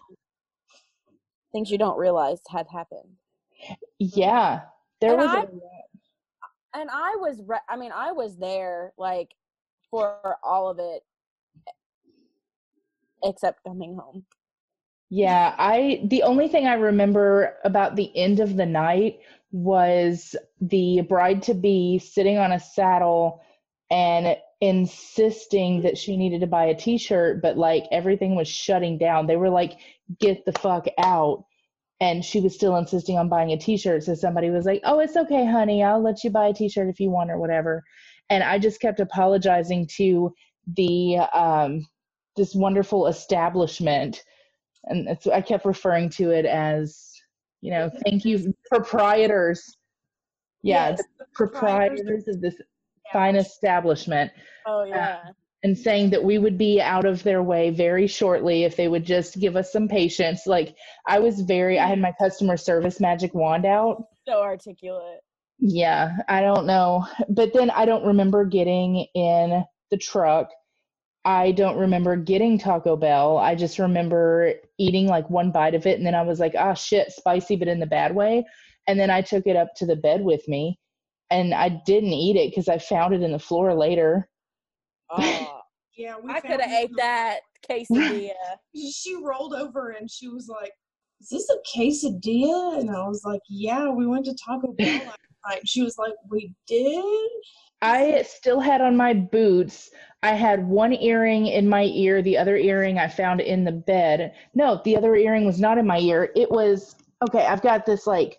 [1.53, 3.09] Things you don't realize had happened.
[3.99, 4.63] Yeah.
[5.01, 9.35] There And was I- and I was re- I mean I was there like
[9.91, 11.03] for all of it
[13.25, 14.25] except coming home.
[15.09, 19.19] Yeah, I the only thing I remember about the end of the night
[19.53, 23.43] was the bride to be sitting on a saddle
[23.91, 29.27] and insisting that she needed to buy a t-shirt but like everything was shutting down.
[29.27, 29.79] They were like
[30.21, 31.45] get the fuck out.
[32.03, 34.05] And she was still insisting on buying a t-shirt.
[34.05, 35.83] So somebody was like oh it's okay honey.
[35.83, 37.83] I'll let you buy a t-shirt if you want or whatever.
[38.29, 40.33] And i just kept apologizing to
[40.77, 41.87] the um
[42.37, 44.23] this wonderful establishment.
[44.85, 47.10] And i kept referring to it as
[47.61, 49.77] you know thank you proprietors
[50.63, 52.55] yeah Yes, the proprietors of this
[53.13, 54.31] fine establishment
[54.67, 55.21] Oh uh, yeah.
[55.63, 59.05] and saying that we would be out of their way very shortly if they would
[59.05, 60.47] just give us some patience.
[60.47, 60.75] Like
[61.07, 64.05] I was very, I had my customer service magic wand out.
[64.27, 65.21] so articulate.
[65.59, 67.07] Yeah, I don't know.
[67.29, 70.49] But then I don't remember getting in the truck.
[71.25, 73.37] I don't remember getting Taco Bell.
[73.39, 76.75] I just remember eating like one bite of it and then I was like, ah,
[76.75, 78.45] shit, spicy, but in the bad way.
[78.87, 80.79] And then I took it up to the bed with me
[81.31, 84.29] and I didn't eat it because I found it in the floor later.
[85.11, 85.61] Oh,
[85.97, 88.31] Yeah, we I could have ate on- that quesadilla.
[88.75, 90.73] She rolled over and she was like,
[91.21, 95.19] "Is this a quesadilla?" And I was like, "Yeah, we went to Taco Bell last
[95.47, 97.31] night." She was like, "We did."
[97.83, 99.91] I still had on my boots.
[100.23, 104.35] I had one earring in my ear, the other earring I found in the bed.
[104.55, 106.31] No, the other earring was not in my ear.
[106.37, 106.95] It was
[107.27, 108.39] okay, I've got this like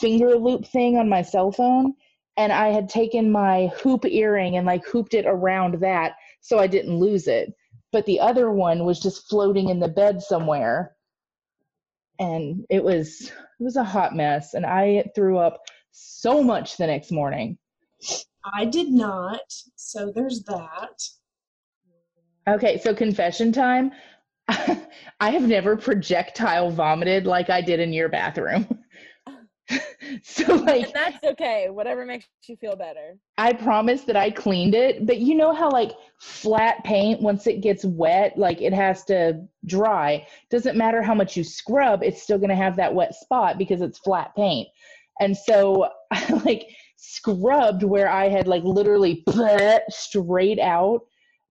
[0.00, 1.94] finger loop thing on my cell phone,
[2.36, 6.66] and I had taken my hoop earring and like hooped it around that so I
[6.66, 7.52] didn't lose it.
[7.92, 10.96] But the other one was just floating in the bed somewhere.
[12.18, 16.86] And it was it was a hot mess and I threw up so much the
[16.86, 17.58] next morning.
[18.44, 19.40] I did not.
[19.76, 21.02] So there's that.
[22.48, 23.92] Okay, so confession time.
[24.48, 28.66] I have never projectile vomited like I did in your bathroom.
[30.22, 31.68] so like and that's okay.
[31.70, 33.16] Whatever makes you feel better.
[33.38, 37.60] I promise that I cleaned it, but you know how like flat paint once it
[37.60, 40.26] gets wet, like it has to dry.
[40.50, 43.80] Doesn't matter how much you scrub, it's still going to have that wet spot because
[43.80, 44.68] it's flat paint.
[45.20, 45.88] And so
[46.44, 46.68] like
[47.00, 49.24] scrubbed where I had like literally
[49.88, 51.00] straight out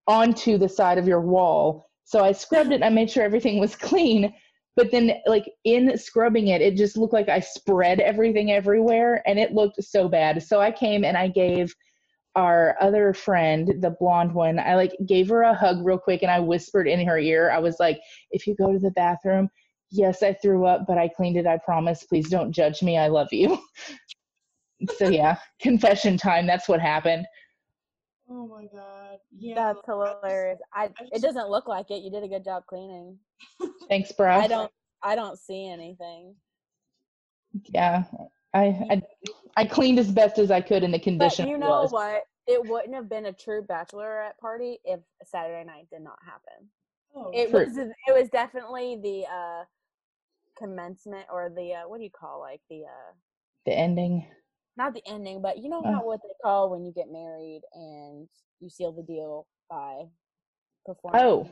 [0.07, 1.89] onto the side of your wall.
[2.03, 4.33] So I scrubbed it I made sure everything was clean.
[4.75, 9.37] But then, like in scrubbing it, it just looked like I spread everything everywhere and
[9.37, 10.41] it looked so bad.
[10.41, 11.75] So I came and I gave
[12.35, 16.31] our other friend, the blonde one, I like gave her a hug real quick and
[16.31, 17.99] I whispered in her ear, I was like,
[18.31, 19.49] if you go to the bathroom,
[19.91, 21.47] yes, I threw up, but I cleaned it.
[21.47, 22.03] I promise.
[22.03, 22.97] Please don't judge me.
[22.97, 23.59] I love you.
[24.97, 26.47] so, yeah, confession time.
[26.47, 27.25] That's what happened.
[28.29, 29.17] Oh my god.
[29.37, 29.55] Yeah.
[29.55, 30.59] That's hilarious.
[30.73, 32.03] I, I it doesn't look like it.
[32.03, 33.17] You did a good job cleaning.
[33.87, 34.35] Thanks, bro.
[34.37, 36.35] I don't I don't see anything.
[37.73, 38.03] Yeah,
[38.53, 39.01] I, I
[39.57, 41.45] I cleaned as best as I could in the condition.
[41.45, 41.91] But condition you know was.
[41.91, 42.23] what?
[42.47, 46.67] It wouldn't have been a true bachelorette party if Saturday night did not happen.
[47.15, 47.65] Oh, It True.
[47.65, 47.89] was it
[48.19, 49.63] was definitely the uh
[50.57, 53.13] commencement or the uh what do you call like the uh
[53.65, 54.25] The ending.
[54.79, 55.91] Not the ending, but you know Uh.
[55.91, 58.27] how what they call when you get married and
[58.59, 60.05] you seal the deal by
[60.85, 61.21] performing.
[61.21, 61.47] Oh,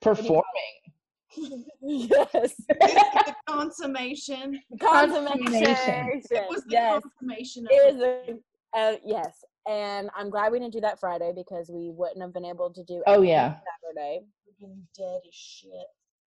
[0.00, 0.44] performing.
[1.82, 4.60] yes, the consummation.
[4.80, 5.50] consummation.
[5.50, 6.12] Consummation.
[6.30, 8.42] It was the Yes, consummation of it it.
[8.74, 12.34] a uh, yes, and I'm glad we didn't do that Friday because we wouldn't have
[12.34, 13.02] been able to do.
[13.06, 13.56] Oh, yeah.
[13.68, 14.20] Saturday.
[14.46, 15.86] Freaking dead as shit.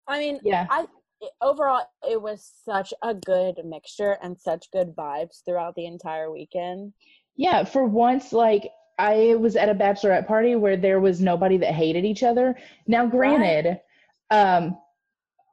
[0.07, 0.65] I mean, Yeah.
[0.69, 0.87] I
[1.21, 6.31] it, overall it was such a good mixture and such good vibes throughout the entire
[6.31, 6.93] weekend.
[7.35, 11.73] Yeah, for once, like I was at a bachelorette party where there was nobody that
[11.73, 12.55] hated each other.
[12.87, 13.79] Now, granted,
[14.29, 14.77] um,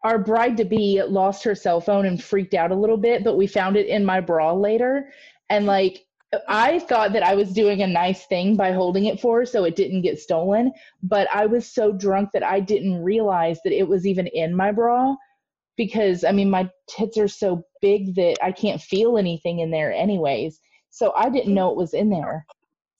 [0.02, 3.36] our bride to be lost her cell phone and freaked out a little bit, but
[3.36, 5.10] we found it in my bra later.
[5.48, 6.04] And like,
[6.48, 9.64] I thought that I was doing a nice thing by holding it for her so
[9.64, 10.72] it didn't get stolen.
[11.02, 14.72] But I was so drunk that I didn't realize that it was even in my
[14.72, 15.14] bra
[15.76, 19.92] because I mean, my tits are so big that I can't feel anything in there,
[19.92, 20.60] anyways.
[20.90, 22.46] So I didn't know it was in there.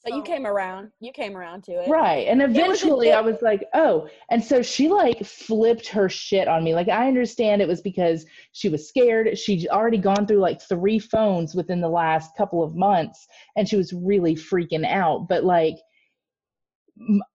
[0.07, 0.93] But you came around.
[1.01, 1.89] You came around to it.
[1.89, 2.29] Right.
[2.29, 4.09] And eventually bit- I was like, oh.
[4.31, 6.77] And so she like flipped her shit on me.
[6.77, 9.37] Like, I understand it was because she was scared.
[9.37, 13.27] She'd already gone through like three phones within the last couple of months
[13.57, 15.27] and she was really freaking out.
[15.29, 15.75] But like,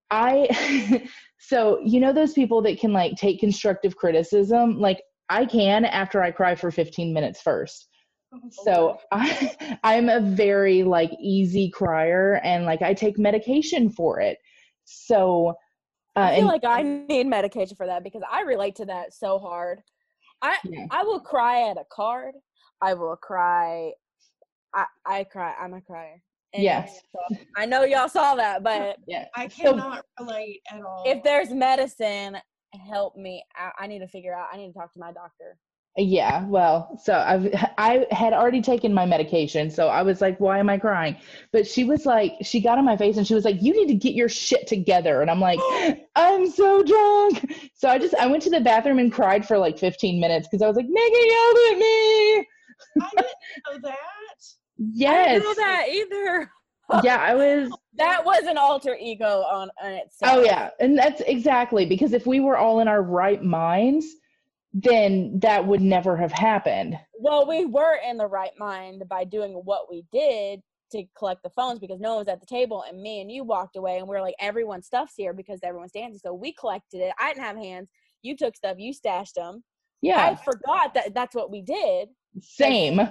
[0.09, 1.09] I
[1.39, 4.79] so, you know, those people that can like take constructive criticism?
[4.79, 5.01] Like,
[5.31, 7.87] I can after I cry for 15 minutes first.
[8.51, 14.37] So I, I'm a very like easy crier, and like I take medication for it.
[14.85, 15.53] So,
[16.15, 19.13] uh, I feel and like I need medication for that because I relate to that
[19.13, 19.81] so hard.
[20.41, 20.85] I Yeah.
[20.91, 22.33] I will cry at a card.
[22.81, 23.91] I will cry.
[24.73, 25.53] I I cry.
[25.61, 26.21] I'm a crier.
[26.53, 26.99] And Yes.
[27.13, 29.25] so- I know y'all saw that, but Yeah.
[29.35, 31.03] I So- cannot relate at all.
[31.05, 32.37] if there's medicine,
[32.73, 33.43] help me.
[33.55, 34.47] I, I need to figure out.
[34.51, 35.57] I need to talk to my doctor.
[35.97, 40.59] Yeah, well, so I've I had already taken my medication, so I was like, why
[40.59, 41.17] am I crying?
[41.51, 43.87] But she was like, she got on my face and she was like, you need
[43.87, 45.21] to get your shit together.
[45.21, 45.59] And I'm like,
[46.15, 47.53] I'm so drunk.
[47.73, 50.61] So I just I went to the bathroom and cried for like 15 minutes because
[50.61, 52.37] I was like, Megan yelled at me.
[53.01, 53.97] I didn't know that.
[54.77, 55.27] Yes.
[55.27, 56.51] I didn't know that either.
[57.03, 60.37] Yeah, I was That was an alter ego on, on itself.
[60.37, 64.05] Oh yeah, and that's exactly because if we were all in our right minds,
[64.73, 66.97] then that would never have happened.
[67.19, 70.61] Well, we were in the right mind by doing what we did
[70.93, 73.43] to collect the phones because no one was at the table and me and you
[73.43, 76.19] walked away and we are like everyone's stuff's here because everyone's dancing.
[76.23, 77.13] So we collected it.
[77.19, 77.89] I didn't have hands.
[78.21, 78.77] You took stuff.
[78.79, 79.63] You stashed them.
[80.01, 82.09] Yeah i forgot that that's what we did.
[82.41, 83.01] same.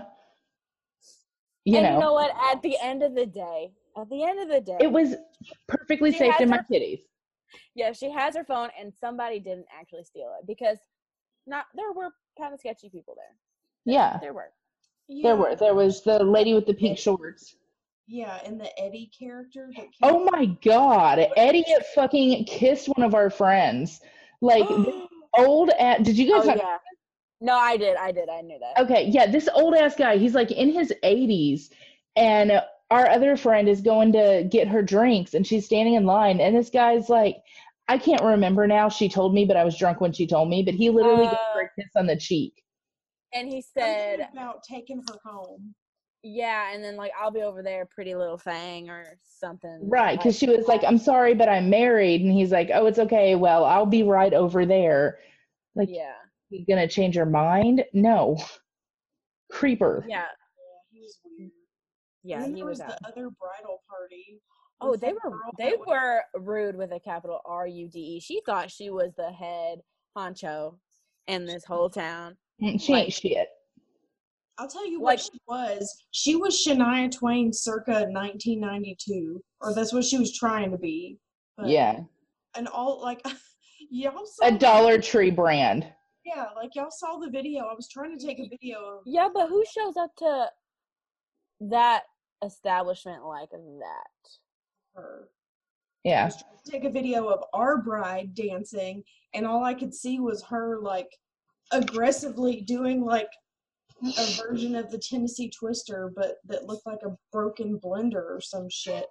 [1.70, 2.32] You and know, you know what?
[2.52, 5.14] At the end of the day, at the end of the day, it was
[5.68, 7.00] perfectly safe has in my her- kitties.
[7.74, 10.78] yeah, she has her phone and somebody didn't actually steal it because
[11.46, 13.36] not there were kind of sketchy people there.
[13.84, 14.52] Yeah, There were.
[15.22, 15.56] there were.
[15.56, 17.56] There was the lady with the pink shorts.
[18.06, 21.64] Yeah, and the Eddie character that Oh my god, Eddie
[21.94, 24.00] fucking kissed one of our friends.
[24.40, 24.68] Like
[25.38, 26.02] old at.
[26.02, 26.46] Did you oh guys?
[26.48, 26.76] not- yeah.
[27.41, 27.97] No, I did.
[27.97, 28.28] I did.
[28.28, 28.82] I knew that.
[28.82, 31.70] Okay, yeah, this old ass guy, he's like in his 80s,
[32.16, 32.61] and
[32.91, 36.55] our other friend is going to get her drinks, and she's standing in line, and
[36.55, 37.36] this guy's like,
[37.88, 38.88] I can't remember now.
[38.88, 41.38] She told me, but I was drunk when she told me, but he literally gave
[41.55, 42.62] her a uh, kiss on the cheek.
[43.32, 45.74] And he Something said, about taking her home.
[46.22, 49.80] "Yeah," and then like I'll be over there, pretty little thing or something.
[49.82, 50.84] Right, because she was like.
[50.84, 53.34] I'm sorry, but I'm married, and he's like, Oh, it's okay.
[53.34, 55.18] Well, I'll be right over there.
[55.74, 56.14] Like, yeah,
[56.51, 57.84] you gonna change your mind?
[57.92, 58.36] No.
[59.51, 60.05] Creeper.
[60.09, 60.24] yeah, Yeah,
[60.92, 61.51] he was weird.
[62.22, 62.36] yeah.
[62.36, 62.98] and then He was was out.
[63.01, 64.40] the other bridal party.
[64.80, 68.20] Oh, they were they were rude with a capital R U D E.
[68.20, 69.80] She thought she was the head
[70.16, 70.76] honcho
[71.26, 72.36] in this whole town.
[72.62, 73.48] Mm, She like- ain't shit.
[74.59, 76.05] I'll tell you like- what she was.
[76.12, 81.18] She was Shania Twain circa 1992, or that's what she was trying to be.
[81.57, 82.01] But, Yeah.
[82.55, 83.20] And all like
[83.90, 85.86] y'all A Dollar Tree brand.
[86.30, 87.64] Yeah, like y'all saw the video.
[87.64, 90.48] I was trying to take a video of Yeah, but who shows up to
[91.60, 92.02] that
[92.44, 94.30] establishment like that?
[94.94, 95.28] her.
[95.28, 96.24] I Yeah.
[96.26, 99.02] was trying to take a video of our bride dancing,
[99.34, 101.08] and all I could see was her like
[101.72, 103.30] aggressively doing like
[104.02, 108.68] a version of the Tennessee Twister, but that looked like a broken blender or some
[108.70, 109.06] shit.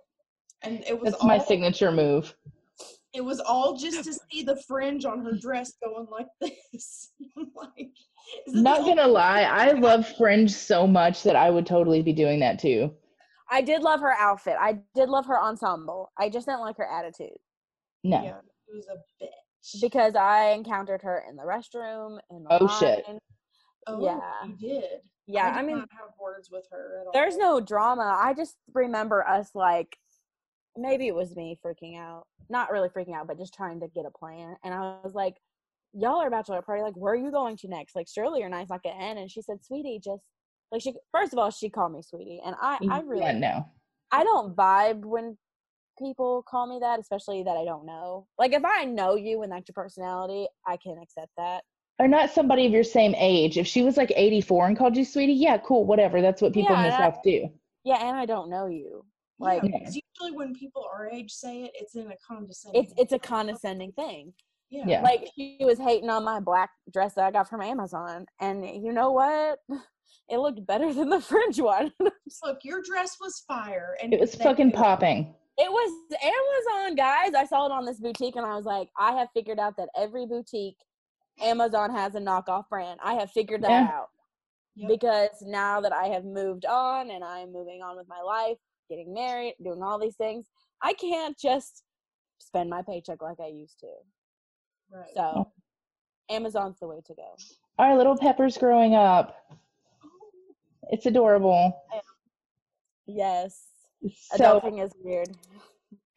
[0.62, 2.36] And it was That's my signature move.
[3.14, 6.28] It was all just to see the fringe on her dress going like
[6.72, 7.12] this.
[7.38, 7.90] I'm like,
[8.48, 12.40] Not gonna only- lie, I love Fringe so much that I would totally be doing
[12.42, 12.94] that too.
[13.52, 14.58] I did love her outfit.
[14.60, 16.12] I did love her ensemble.
[16.20, 17.36] I just didn't like her attitude
[18.04, 18.22] No.
[18.24, 18.38] Yeah,
[18.68, 19.82] it was a bitch.
[19.82, 22.20] because I encountered her in the restroom.
[22.30, 23.04] In the Oh, shit.
[23.88, 24.20] oh, yeah.
[24.48, 24.84] you did.
[25.26, 27.12] Yeah, did I mean, not have words with her at all.
[27.14, 28.20] there's no drama.
[28.22, 29.98] I just remember us like
[30.82, 32.24] maybe it was me freaking out.
[32.50, 34.56] Not really freaking out, but just trying to get a plan.
[34.64, 35.36] And I was like,
[35.94, 37.96] Y'all are about to a bachelor party, like where are you going to next?
[37.96, 39.18] Like surely your night's not gonna end.
[39.18, 40.22] And she said, Sweetie, just
[40.72, 42.42] like she first of all, she called me sweetie.
[42.46, 43.66] And I, I mm, really Yeah, no.
[44.12, 45.36] I don't vibe when
[45.98, 48.28] people call me that, especially that I don't know.
[48.38, 51.64] Like if I know you and that's your personality, I can accept that.
[52.00, 53.58] Or not somebody of your same age.
[53.58, 56.22] If she was like 84 and called you sweetie, yeah, cool, whatever.
[56.22, 57.50] That's what people in the Yeah, I- South do.
[57.84, 59.06] Yeah, and I don't know you.
[59.40, 59.70] Yeah, Like Yeah.
[59.80, 62.84] because usually when people our age say it, it's in a condescending.
[62.84, 64.34] it's it's a condescending thing.
[64.70, 64.84] yeah.
[64.88, 65.02] Yeah.
[65.02, 68.92] Like she was hating on my black dress that I got from Amazon, and you
[68.94, 69.60] know what?
[70.32, 71.92] It looked better than the fringe one.
[72.44, 75.34] Look, your dress was fire, and It was fucking knew popping.
[75.58, 77.34] It was Amazon, guys.
[77.34, 79.90] I saw it on this boutique, and I was like, I have figured out that
[79.98, 80.78] every boutique
[81.42, 83.00] Amazon has a knockoff brand.
[83.04, 83.90] I have figured that Yeah.
[83.92, 84.10] out
[84.76, 84.88] Yep.
[84.90, 88.58] because now that I have moved on and I'm moving on with my life,
[88.90, 90.48] getting married, doing all these things,
[90.82, 91.84] I can't just
[92.40, 93.88] spend my paycheck like I used to.
[94.92, 95.12] Right.
[95.16, 95.52] So,
[96.30, 97.36] Amazon's the way to go.
[97.78, 99.36] Our little Pepper's growing up.
[100.92, 101.78] It's adorable.
[103.06, 103.68] Yes,
[104.32, 105.30] So adulting is weird.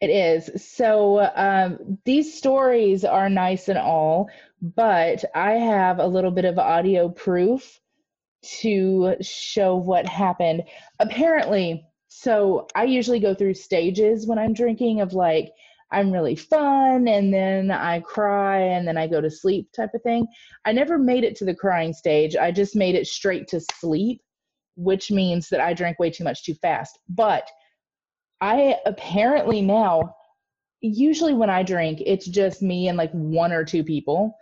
[0.01, 0.51] It is.
[0.63, 4.29] So um, these stories are nice and all,
[4.61, 7.81] but I have a little bit of audio proof
[8.61, 10.65] to show what happened.
[10.99, 15.51] Apparently, so I usually go through stages when I'm drinking of like,
[15.91, 20.03] I'm really fun and then I cry and then I go to sleep type of
[20.03, 20.27] thing.
[20.67, 22.37] I never made it to the crying stage.
[22.37, 24.21] I just made it straight to sleep,
[24.77, 26.99] which means that I drank way too much too fast.
[27.09, 27.51] But
[28.43, 30.15] I apparently now,
[30.83, 34.37] usually when I drink, it's just me and like one or two people.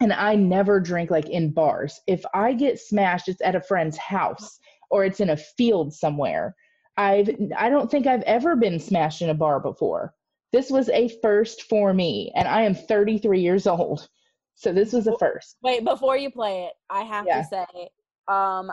[0.00, 2.00] And I never drink like in bars.
[2.06, 4.58] If I get smashed, it's at a friend's house
[4.90, 6.54] or it's in a field somewhere.
[6.96, 10.14] I've I don't think I've ever been smashed in a bar before.
[10.52, 14.08] This was a first for me, and I am 33 years old.
[14.54, 15.56] So this was a first.
[15.62, 17.42] Wait, before you play it, I have Yeah.
[17.42, 17.88] to say,
[18.28, 18.72] um,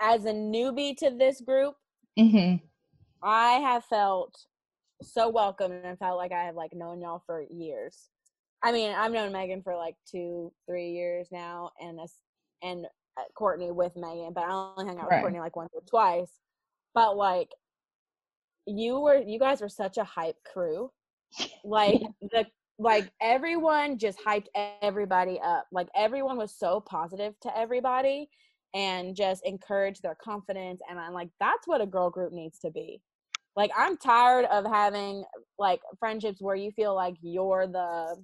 [0.00, 1.76] as a newbie to this group,
[2.18, 2.56] mm-hmm.
[3.22, 4.36] I have felt
[5.02, 8.08] so welcome and felt like I have like known y'all for years.
[8.64, 12.18] I mean, I've known Megan for like two, three years now, and this
[12.62, 12.86] and
[13.16, 15.16] uh, Courtney with Megan, but I only hung out Right.
[15.18, 16.32] with Courtney like once or twice.
[16.96, 17.50] But like,
[18.66, 20.90] you were, you guys were such a hype crew.
[21.64, 22.46] Like the
[22.78, 24.48] like everyone just hyped
[24.82, 25.66] everybody up.
[25.72, 28.28] Like everyone was so positive to everybody
[28.74, 30.82] and just encouraged their confidence.
[30.90, 33.00] And I'm like, that's what a girl group needs to be.
[33.56, 35.24] Like I'm tired of having
[35.58, 38.16] like friendships where you feel like you're the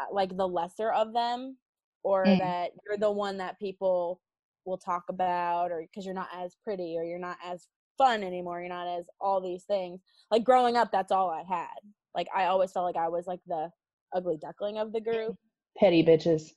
[0.00, 1.58] uh, like the lesser of them
[2.02, 2.38] or Mm.
[2.38, 4.20] that you're the one that people
[4.64, 7.66] will talk about or because you're not as pretty or you're not as
[7.98, 10.00] fun anymore you're not as all these things
[10.30, 11.68] like growing up that's all i had
[12.14, 13.68] like i always felt like i was like the
[14.14, 15.36] ugly duckling of the group
[15.78, 16.50] Petty bitches.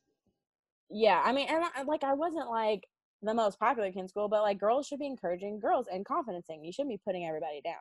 [0.89, 2.83] yeah i mean and I, like i wasn't like
[3.23, 6.63] the most popular kid in school but like girls should be encouraging girls and confidencing
[6.63, 7.75] you shouldn't be putting everybody down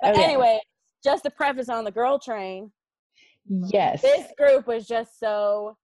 [0.00, 0.24] but Oh, yeah.
[0.26, 0.60] anyway
[1.04, 2.72] just to preface on the girl train
[3.48, 4.02] Yes.
[4.02, 5.76] this group was just so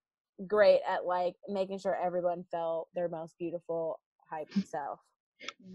[0.46, 5.00] great at like making sure everyone felt their most beautiful hype self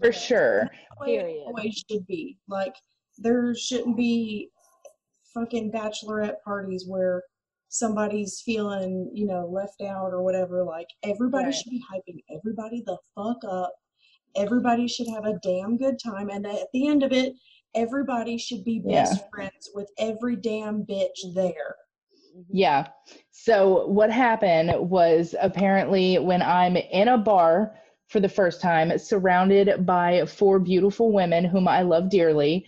[0.00, 0.68] For sure.
[1.00, 1.42] way it Period.
[1.46, 2.38] always should be.
[2.48, 2.74] Like
[3.18, 4.50] there shouldn't be
[5.34, 7.22] fucking bachelorette parties where
[7.68, 10.64] somebody's feeling, you know, left out or whatever.
[10.64, 11.54] Like everybody Right.
[11.54, 13.72] should be hyping everybody the fuck up.
[14.36, 17.34] Everybody should have a damn good time, and at the end of it,
[17.74, 21.74] everybody should be best friends with every damn bitch there.
[22.48, 22.88] Yeah.
[23.30, 27.74] So what happened was apparently when I'm in a bar
[28.08, 32.66] for the first time, surrounded by four beautiful women whom I love dearly,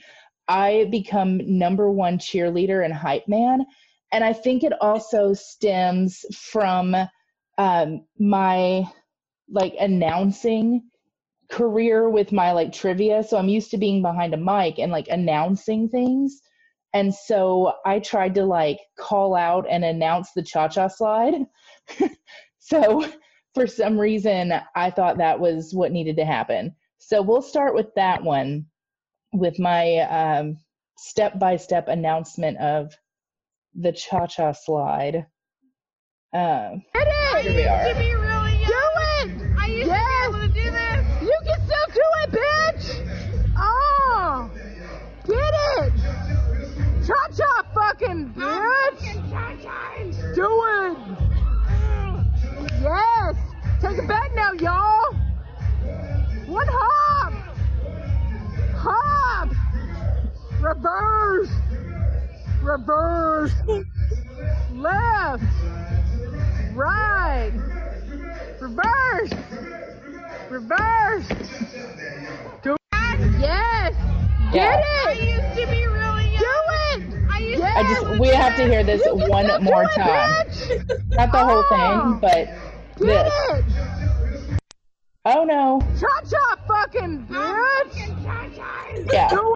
[0.49, 3.66] I become number one cheerleader and hype man.
[4.12, 6.95] And I think it also stems from
[7.59, 8.85] um, my
[9.51, 10.83] like announcing
[11.51, 13.23] career with my like trivia.
[13.23, 16.41] So I'm used to being behind a mic and like announcing things.
[16.95, 21.34] And so I tried to like call out and announce the cha cha slide.
[22.59, 23.05] so
[23.55, 26.74] for some reason, I thought that was what needed to happen.
[26.99, 28.66] So we'll start with that one
[29.32, 30.55] with my
[30.99, 32.95] step by step announcement of
[33.74, 35.26] the cha cha slide.
[36.34, 36.82] Um,
[37.43, 38.32] here we are.
[78.99, 80.47] This one more time.
[81.11, 82.18] Not the whole thing, oh.
[82.20, 82.47] but
[82.99, 83.32] Get this.
[83.51, 84.61] it!
[85.24, 85.80] Oh no.
[85.99, 89.12] Cha cha fucking bitch!
[89.12, 89.28] Yeah.
[89.28, 89.55] Do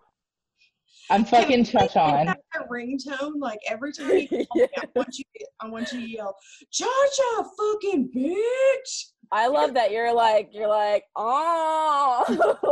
[1.11, 2.26] I'm fucking cha on.
[2.26, 5.24] That ringtone, like every time you call me, I want you,
[5.61, 6.37] I want you to yell,
[6.72, 12.24] "Cha cha, fucking bitch!" I love that you're like you're like oh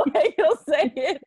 [0.14, 1.22] like you'll say it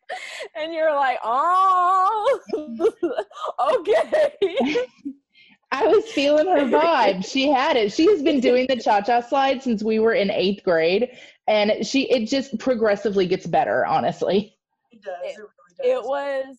[0.56, 2.40] and you're like oh
[3.74, 4.32] okay
[5.70, 7.24] I was feeling her vibe.
[7.30, 7.92] She had it.
[7.92, 11.10] She has been doing the cha cha slide since we were in eighth grade,
[11.46, 13.84] and she it just progressively gets better.
[13.86, 14.56] Honestly.
[14.90, 15.14] It does.
[15.22, 16.04] It, It- really does.
[16.04, 16.56] it was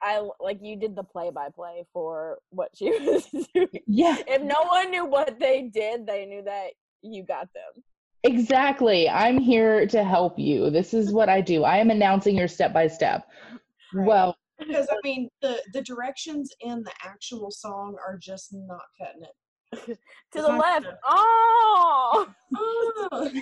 [0.00, 3.68] I like you did the play by play for what she was doing.
[3.86, 4.16] Yeah.
[4.26, 6.68] If no one knew what they did, they knew that
[7.02, 7.82] you got them.
[8.24, 9.08] Exactly.
[9.08, 10.70] I'm here to help you.
[10.70, 11.64] This is what I do.
[11.64, 13.26] I am announcing your step by step.
[13.94, 19.22] Well, because I mean the the directions in the actual song are just not cutting
[19.22, 19.98] it.
[20.32, 20.84] To the left.
[20.84, 22.26] the- Oh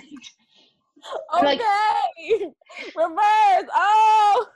[1.31, 2.51] Oh, okay.
[2.95, 3.69] Reverse.
[3.75, 4.47] Oh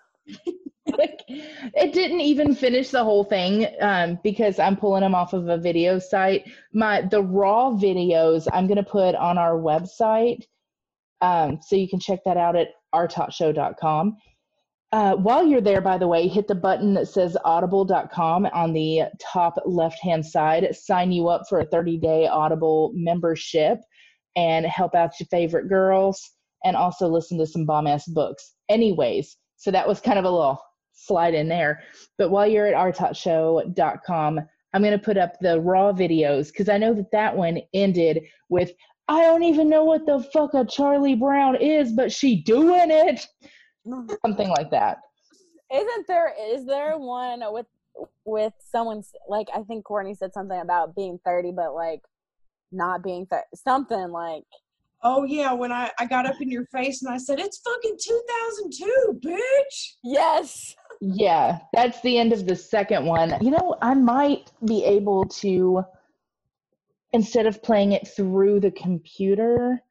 [0.97, 5.47] like it didn't even finish the whole thing um, because I'm pulling them off of
[5.47, 6.49] a video site.
[6.73, 10.43] My the raw videos I'm gonna put on our website,
[11.21, 14.17] um, so you can check that out at ourtalkshow.com.
[14.91, 19.03] Uh, while you're there, by the way, hit the button that says audible.com on the
[19.21, 20.67] top left hand side.
[20.75, 23.79] Sign you up for a 30 day Audible membership
[24.35, 26.31] and help out your favorite girls
[26.65, 28.53] and also listen to some bomb ass books.
[28.69, 30.61] Anyways, so that was kind of a little
[30.93, 31.81] slide in there.
[32.17, 34.39] But while you're at ourtalkshow.com,
[34.73, 38.23] I'm going to put up the raw videos because I know that that one ended
[38.49, 38.71] with,
[39.07, 43.25] I don't even know what the fuck a Charlie Brown is, but she doing it.
[43.87, 44.13] Mm-hmm.
[44.25, 44.97] Something like that.
[45.73, 46.33] Isn't there?
[46.53, 47.65] Is there one with
[48.25, 49.47] with someone's like?
[49.55, 52.01] I think Courtney said something about being thirty, but like
[52.71, 53.45] not being thirty.
[53.55, 54.43] Something like
[55.03, 57.97] Oh yeah, when I, I got up in your face and I said, It's fucking
[57.99, 59.93] 2002, bitch.
[60.03, 60.75] yes.
[61.01, 63.33] Yeah, that's the end of the second one.
[63.41, 65.83] You know, I might be able to,
[67.13, 69.81] instead of playing it through the computer,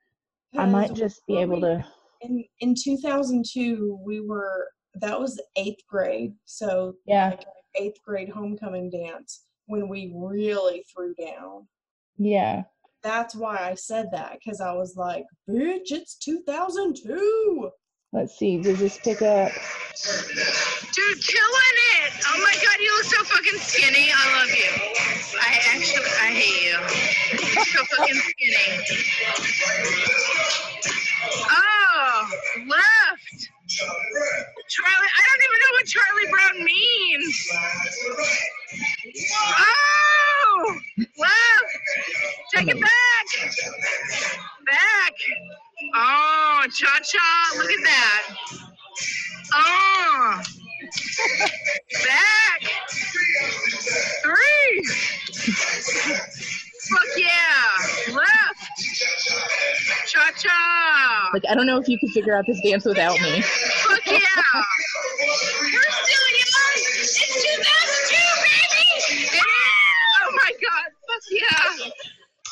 [0.57, 1.85] I might just be able to.
[2.23, 7.45] In in 2002, we were that was eighth grade, so Yeah, like
[7.77, 11.67] eighth grade homecoming dance when we really threw down.
[12.19, 12.65] yeah.
[13.03, 17.71] That's why I said that because I was like, "Bitch, it's 2002."
[18.13, 18.61] Let's see.
[18.61, 19.51] Does this pick up?
[19.53, 22.13] Dude, killing it!
[22.29, 24.11] Oh my god, you look so fucking skinny.
[24.13, 24.71] I love you.
[25.41, 26.77] I actually, I hate you.
[27.55, 28.67] You're so fucking skinny.
[31.53, 31.60] Oh,
[32.67, 33.51] left.
[34.69, 37.49] Charlie, I don't even know what Charlie Brown means.
[39.59, 40.79] Oh,
[41.19, 41.79] left.
[42.55, 43.27] Take it back.
[44.67, 45.15] Back.
[45.95, 47.53] Oh, cha cha.
[47.57, 48.37] Look at that.
[49.55, 50.43] Oh.
[52.05, 52.63] Back.
[54.23, 54.85] Three.
[56.91, 58.15] Fuck yeah.
[58.15, 58.57] Left.
[60.07, 61.31] Cha cha.
[61.33, 63.41] Like, I don't know if you could figure out this dance without me.
[63.43, 64.19] Fuck yeah.
[65.21, 66.77] We're still young.
[66.77, 69.25] It's 2002, baby.
[69.25, 69.41] It is.
[70.23, 70.89] Oh my god.
[71.09, 71.91] Fuck yeah.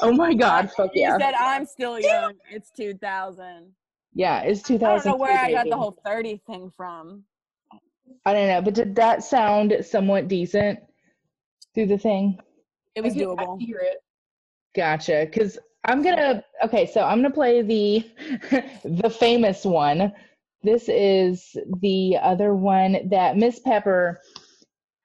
[0.02, 0.70] Oh my God.
[0.76, 1.14] Fuck yeah.
[1.14, 2.34] You said I'm still young.
[2.50, 3.72] It's 2000.
[4.14, 4.84] Yeah, it's 2000.
[4.86, 5.10] I 2000.
[5.10, 7.24] don't know where I got the whole 30 thing from.
[8.24, 10.80] I don't know, but did that sound somewhat decent
[11.74, 12.38] through the thing?
[12.94, 13.58] It was I could- I doable.
[13.58, 13.98] could hear it.
[14.78, 15.26] Gotcha.
[15.28, 16.44] Because I'm gonna.
[16.64, 18.08] Okay, so I'm gonna play the
[18.84, 20.12] the famous one.
[20.62, 24.20] This is the other one that Miss Pepper.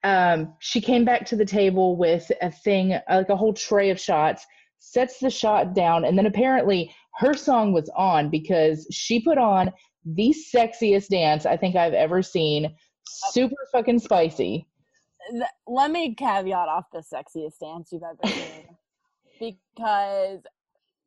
[0.04, 3.98] Um, she came back to the table with a thing like a whole tray of
[3.98, 4.46] shots.
[4.78, 9.72] Sets the shot down, and then apparently her song was on because she put on
[10.04, 12.72] the sexiest dance I think I've ever seen.
[13.32, 14.68] Super fucking spicy.
[15.66, 18.76] Let me caveat off the sexiest dance you've ever seen.
[19.38, 20.40] Because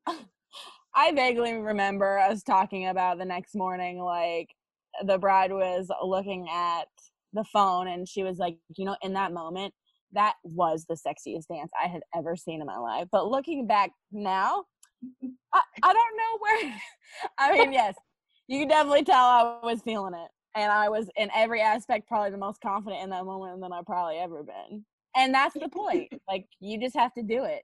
[0.95, 4.49] I vaguely remember us talking about the next morning, like
[5.05, 6.88] the bride was looking at
[7.34, 9.73] the phone and she was like, you know, in that moment,
[10.13, 13.07] that was the sexiest dance I had ever seen in my life.
[13.11, 14.65] But looking back now,
[15.53, 16.82] I, I don't know where.
[17.38, 17.95] I mean, yes,
[18.47, 20.30] you can definitely tell I was feeling it.
[20.55, 23.86] And I was in every aspect probably the most confident in that moment than I've
[23.86, 24.86] probably ever been.
[25.15, 26.11] And that's the point.
[26.28, 27.61] Like, you just have to do it.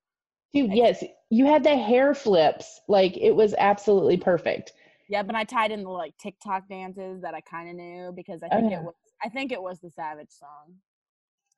[0.53, 2.79] Dude, yes, you had the hair flips.
[2.87, 4.73] Like it was absolutely perfect.
[5.09, 8.41] Yeah, but I tied in the like TikTok dances that I kind of knew because
[8.43, 8.79] I Oh, think yeah.
[8.79, 10.75] it was I think it was the Savage song.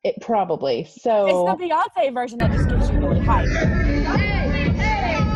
[0.03, 0.85] It probably.
[0.85, 3.47] So It's the Beyonce version that just gets you really hyped.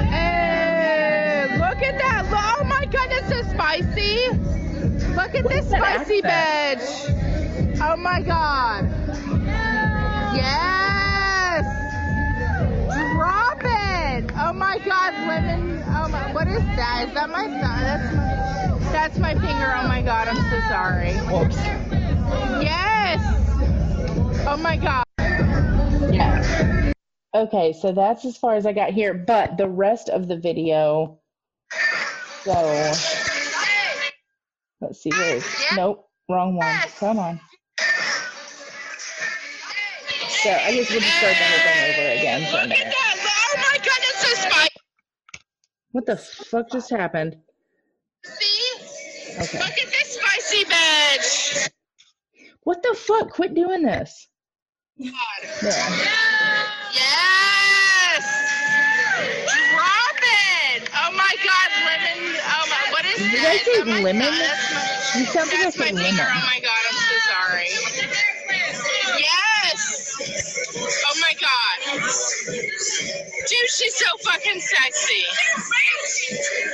[0.09, 2.25] Hey, look at that.
[2.59, 4.29] Oh my goodness, it's spicy.
[5.15, 7.81] Look at this that spicy bitch.
[7.81, 8.85] Oh my god.
[10.35, 10.78] Yes.
[13.59, 14.31] Drop it.
[14.37, 15.83] Oh my god, lemon.
[15.87, 17.05] Oh my, what is that?
[17.07, 17.61] Is that my thumb?
[17.61, 19.75] That's my, that's my finger.
[19.77, 21.13] Oh my god, I'm so sorry.
[21.31, 21.57] whoops.
[22.63, 23.19] Yes.
[24.47, 25.03] Oh my god.
[26.11, 26.93] Yeah.
[27.35, 31.19] Okay, so that's as far as I got here, but the rest of the video.
[32.43, 32.53] So
[34.81, 35.45] let's see where is
[35.75, 36.79] nope, wrong one.
[36.99, 37.39] Come on.
[40.29, 42.93] So I guess we'll just start the whole thing over again for a minute.
[42.95, 43.19] that.
[43.51, 44.69] Oh my goodness, it's spicy.
[45.91, 47.37] What the fuck just happened?
[48.25, 49.59] Okay.
[49.59, 51.69] Look at this spicy bitch.
[52.63, 53.31] What the fuck?
[53.31, 54.27] Quit doing this.
[54.97, 55.71] There.
[56.93, 58.25] Yes.
[59.71, 60.89] Drop it.
[60.93, 62.35] Oh my God, lemon.
[62.43, 63.43] Oh my, what is Did you that?
[63.43, 64.31] guys Is say oh my lemon?
[64.37, 66.03] That's my, You sound like that's a my lemon.
[66.03, 66.27] finger.
[66.27, 67.69] Oh my God, I'm so sorry.
[69.17, 69.79] Yes.
[71.07, 71.28] Oh my
[73.59, 73.69] God.
[73.69, 75.23] She's so fucking sexy.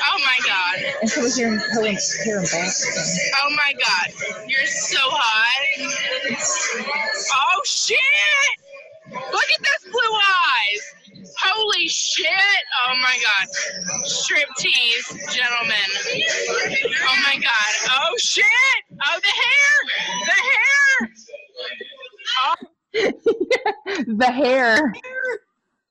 [0.07, 0.93] Oh my god.
[1.01, 3.03] And so was your Helen Karen Boston.
[3.43, 4.11] Oh my god.
[4.47, 6.37] You're so hot.
[7.33, 7.97] Oh shit!
[9.11, 10.95] Look at those blue eyes.
[11.41, 12.27] Holy shit.
[12.87, 13.47] Oh my god.
[14.07, 15.89] Strip tease, gentlemen.
[17.07, 17.89] Oh my god.
[17.91, 18.45] Oh shit.
[19.05, 19.75] Oh, the hair.
[20.25, 21.09] The hair.
[24.17, 24.93] the hair.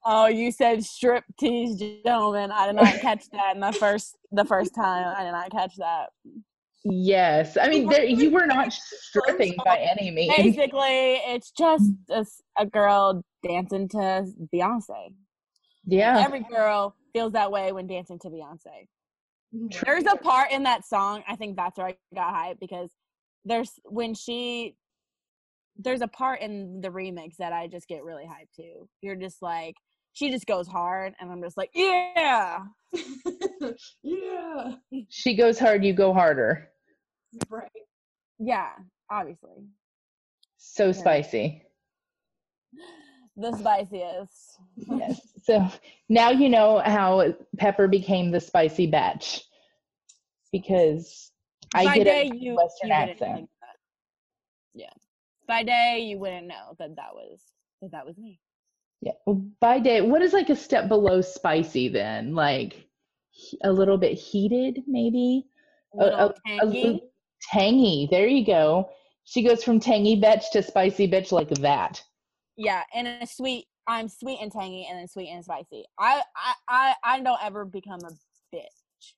[0.05, 2.51] Oh, you said strip tease, gentlemen.
[2.51, 5.15] I did not catch that in the first the first time.
[5.17, 6.11] I did not catch that.
[6.85, 7.57] Yes.
[7.57, 10.37] I mean, there, you were not stripping by any means.
[10.37, 11.91] Basically, it's just
[12.59, 15.15] a girl dancing to Beyonce.
[15.87, 16.23] Yeah.
[16.23, 18.87] Every girl feels that way when dancing to Beyonce.
[19.85, 22.91] There's a part in that song, I think that's where I got hyped because
[23.45, 24.77] there's when she
[25.77, 28.89] there's a part in the remix that I just get really hyped to.
[29.01, 29.77] You're just like
[30.15, 32.65] she just goes hard and I'm just like, yeah.
[34.03, 34.73] yeah.
[35.11, 36.71] She goes hard, you go harder.
[37.51, 37.69] Right.
[38.39, 38.71] Yeah,
[39.11, 39.65] obviously.
[40.57, 41.63] So spicy.
[43.37, 44.59] The spiciest.
[44.77, 45.21] Yes.
[45.43, 45.69] So
[46.09, 49.43] now you know how Pepper became the spicy betch.
[50.53, 51.33] Because
[51.75, 53.49] I By get day, a you, Western you wouldn't accent.
[54.75, 54.91] Yeah.
[55.49, 57.41] By day, you wouldn't know that that was
[57.83, 58.39] that that was me.
[59.05, 59.13] Yeah.
[59.61, 62.35] By day, what is like a step below spicy then?
[62.35, 62.89] Like
[63.63, 65.45] a little bit heated, maybe?
[65.93, 66.83] A- Little a- a tangy.
[66.83, 67.01] little
[67.53, 68.09] tangy.
[68.11, 68.89] There you go.
[69.25, 72.03] She goes from tangy bitch to spicy bitch like that.
[72.57, 73.67] Yeah, and a sweet.
[73.87, 75.85] I'm sweet and tangy, and then sweet and spicy.
[75.99, 79.13] I I I, I don't ever become a bitch.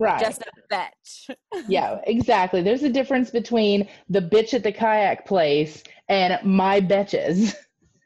[0.00, 0.18] Right.
[0.18, 1.36] Just a bitch.
[1.68, 2.60] yeah, exactly.
[2.60, 7.54] There's a difference between the bitch at the kayak place and my betches.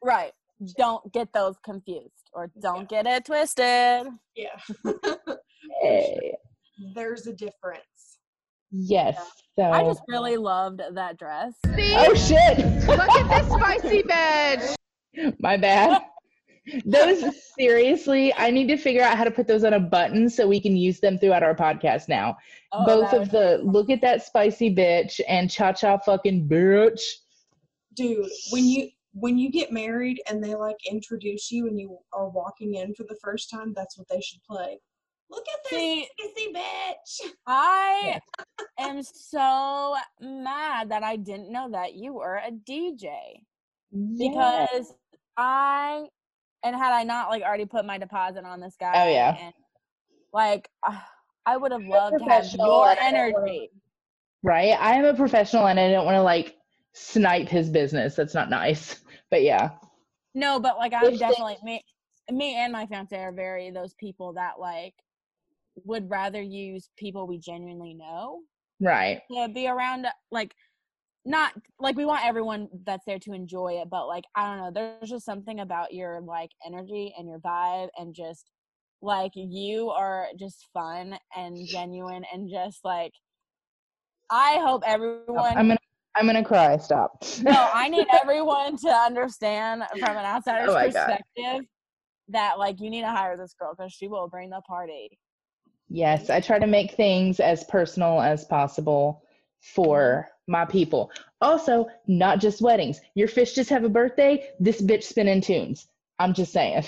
[0.03, 0.33] right.
[0.79, 4.07] Don't get those confused, or don't get it twisted.
[4.35, 4.59] Yeah.
[5.83, 6.33] Hey,
[6.95, 8.19] There's a difference.
[8.71, 9.19] yes.
[9.59, 11.55] So I just really loved that dress.
[11.67, 12.59] Oh shit.
[12.87, 14.75] Look at this spicy bitch.
[15.41, 16.03] My bad.
[16.85, 17.25] Those
[17.59, 20.61] seriously, I need to figure out how to put those on a button so we
[20.61, 22.37] can use them throughout our podcast now.
[22.73, 27.01] Oh, Both of the look at that spicy bitch and cha cha fucking bitch.
[27.95, 28.89] Dude, when you
[29.19, 33.05] when you get married and they like introduce you and you are walking in for
[33.09, 34.79] the first time, that's what they should play.
[35.31, 37.31] Look at this See- spicy bitch.
[37.47, 38.21] I
[38.79, 43.09] am so mad that I didn't know that you were a DJ
[43.91, 44.29] Yeah.
[44.29, 44.93] because
[45.39, 46.05] I
[46.63, 49.37] and had I not like already put my deposit on this guy, Oh, yeah.
[49.41, 49.55] and
[50.35, 51.09] like ah,
[51.47, 53.71] I would have loved to have your and I don't wanna- energy.
[54.43, 54.77] Right?
[54.79, 56.55] I am a professional and I don't want to like
[56.93, 58.15] snipe his business.
[58.15, 59.01] That's not nice.
[59.37, 59.73] But yeah.
[60.35, 61.83] No, but like I'm If they- definitely me,
[62.31, 64.95] me and my fiance are very those people that like
[65.85, 68.41] would rather use people we genuinely know
[68.81, 69.21] Right.
[69.31, 70.55] to be around like
[71.27, 74.71] not like we want everyone that's there to enjoy it but like i don't know
[74.73, 78.51] there's just something about your like energy and your vibe and just
[79.03, 83.13] like you are just fun and genuine and just like
[84.31, 85.77] i hope everyone I'm gonna
[86.17, 86.77] I'm gonna cry.
[86.79, 87.23] Stop.
[87.43, 91.67] no i need everyone to understand from an outsider's Oh perspective
[92.29, 95.19] that like you need to hire this girl because she will bring the party
[95.89, 99.23] Yes, I try to make things as personal as possible
[99.61, 100.53] for mm-hmm.
[100.53, 101.13] my people.
[101.41, 103.01] Also, not just weddings.
[103.15, 105.87] Your fish just have a birthday, this bitch spinning tunes.
[106.19, 106.85] I'm just saying.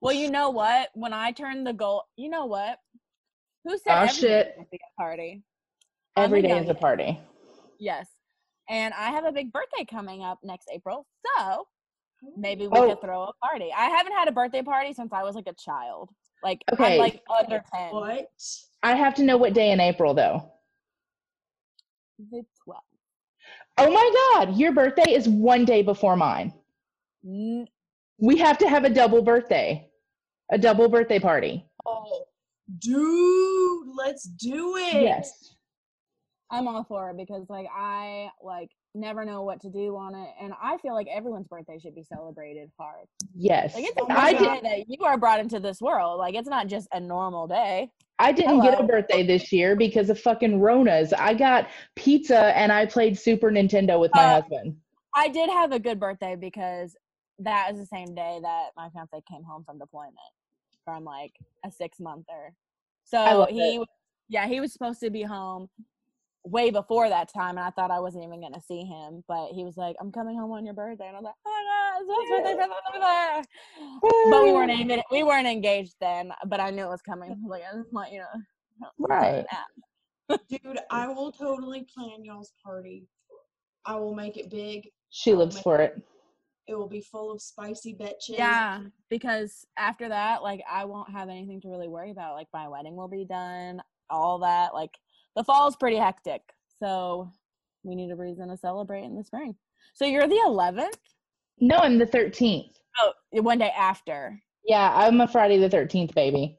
[0.00, 2.78] well you know what when i turned the goal you know what
[3.64, 4.54] who said Oh, every day shit.
[4.56, 5.42] would be a party
[6.16, 7.18] Every day is a party.
[7.78, 8.08] Yes.
[8.70, 11.04] And I have a big birthday coming up next April.
[11.36, 11.66] So
[12.36, 12.88] maybe we Oh.
[12.88, 13.70] could throw a party.
[13.76, 16.10] I haven't had a birthday party since I was like a child.
[16.42, 16.94] Like Okay.
[16.94, 17.90] I'm like under 10.
[17.92, 18.30] What?
[18.82, 20.52] I have to know what day in April though.
[22.30, 22.76] The 12th.
[23.78, 26.52] Oh my god, your birthday is one day before mine.
[27.26, 27.66] N-
[28.18, 29.90] We have to have a double birthday.
[30.52, 31.64] A double birthday party.
[31.86, 32.26] Oh,
[32.78, 35.02] dude, let's do it.
[35.02, 35.54] Yes.
[36.50, 40.28] I'm all for it because like I like never know what to do on it
[40.40, 43.06] and I feel like everyone's birthday should be celebrated hard.
[43.36, 43.74] Yes.
[43.74, 46.18] Like it's a I did day that you are brought into this world.
[46.18, 47.90] Like it's not just a normal day.
[48.18, 51.12] I didn't get a birthday this year because of fucking Ronas.
[51.16, 54.76] I got pizza and I played Super Nintendo with my Uh, husband.
[55.14, 56.96] I did have a good birthday because
[57.38, 60.16] that is the same day that my fiance came home from deployment
[60.84, 61.32] from like
[61.64, 62.52] a six monther.
[63.04, 63.88] So he, it.
[64.28, 65.68] yeah, he was supposed to be home
[66.44, 69.24] way before that time, and I thought I wasn't even gonna see him.
[69.28, 71.50] But he was like, "I'm coming home on your birthday," and I was like, "Oh
[71.50, 73.42] my god, it's my birthday!" blah, blah,
[74.00, 76.32] blah." But we weren't even we weren't engaged then.
[76.46, 77.36] But I knew it was coming.
[77.46, 79.46] Like, I just want you know, Right.
[80.48, 83.08] Dude, I will totally plan y'all's party.
[83.84, 84.88] I will make it big.
[85.10, 86.00] She lives for it.
[86.68, 88.38] It will be full of spicy bitches.
[88.38, 92.34] Yeah, because after that, like I won't have anything to really worry about.
[92.34, 94.72] Like my wedding will be done, all that.
[94.72, 94.96] Like
[95.36, 96.42] the fall's pretty hectic,
[96.82, 97.30] so
[97.82, 99.54] we need a reason to celebrate in the spring.
[99.94, 100.98] So you're the 11th?
[101.60, 102.72] No, I'm the 13th.
[102.98, 104.40] Oh, one day after.
[104.64, 106.58] Yeah, I'm a Friday the 13th baby.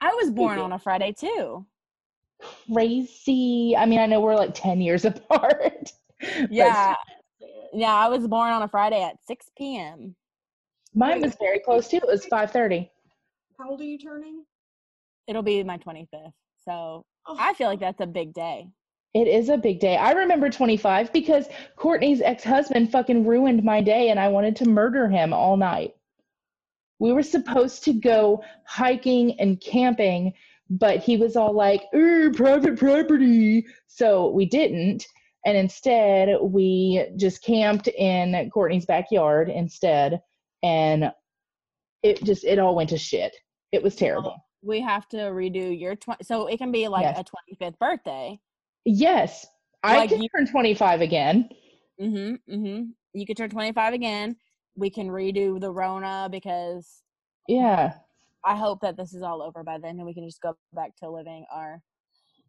[0.00, 1.66] I was born on a Friday too.
[2.72, 3.74] Crazy.
[3.76, 5.92] I mean, I know we're like 10 years apart.
[6.20, 6.94] but Yeah,
[7.72, 7.94] yeah.
[7.94, 10.16] I was born on a Friday at 6 p.m.
[10.94, 11.98] mine was very close too.
[11.98, 12.88] It was 5:30.
[13.58, 14.44] How old are you turning?
[15.26, 16.32] It'll be my 25th,
[16.64, 18.68] so Oh, I feel like that's a big day.
[19.12, 19.96] It is a big day.
[19.96, 21.46] I remember 25 because
[21.76, 25.94] Courtney's ex-husband fucking ruined my day and I wanted to murder him all night.
[27.00, 30.34] We were supposed to go hiking and camping,
[30.68, 35.06] but he was all like, "Er, private property." So we didn't.
[35.44, 40.20] And instead, we just camped in Courtney's backyard instead
[40.62, 41.10] and
[42.02, 43.34] it just it all went to shit.
[43.72, 44.36] It was terrible.
[44.62, 47.18] We have to redo your 20, so it can be like Yes.
[47.18, 47.24] a
[47.64, 48.38] 25th birthday.
[48.84, 49.46] Yes.
[49.82, 51.48] I Like can you- turn 25 again.
[52.00, 52.54] Mm-hmm.
[52.54, 52.82] Mm-hmm.
[53.14, 54.36] You could turn 25 again.
[54.76, 57.02] We can redo the Rona because
[57.48, 57.94] Yeah.
[58.44, 60.96] I hope that this is all over by then and we can just go back
[60.96, 61.82] to living our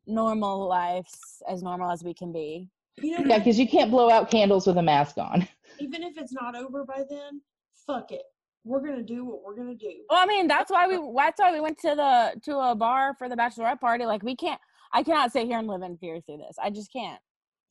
[0.08, 2.70] normal lives as normal as we can be.
[3.02, 5.48] You know, Yeah, because you can't blow out candles with a mask on.
[5.80, 7.42] even if it's not over by then,
[7.88, 8.24] fuck it.
[8.64, 9.92] We're gonna do what we're gonna do.
[10.10, 13.16] Well, I mean, that's why we that's why we went to the to a bar
[13.18, 14.06] for the bachelorette party.
[14.06, 14.60] Like we can't
[14.94, 16.58] I cannot sit here and live in fear through this.
[16.62, 17.20] I just can't.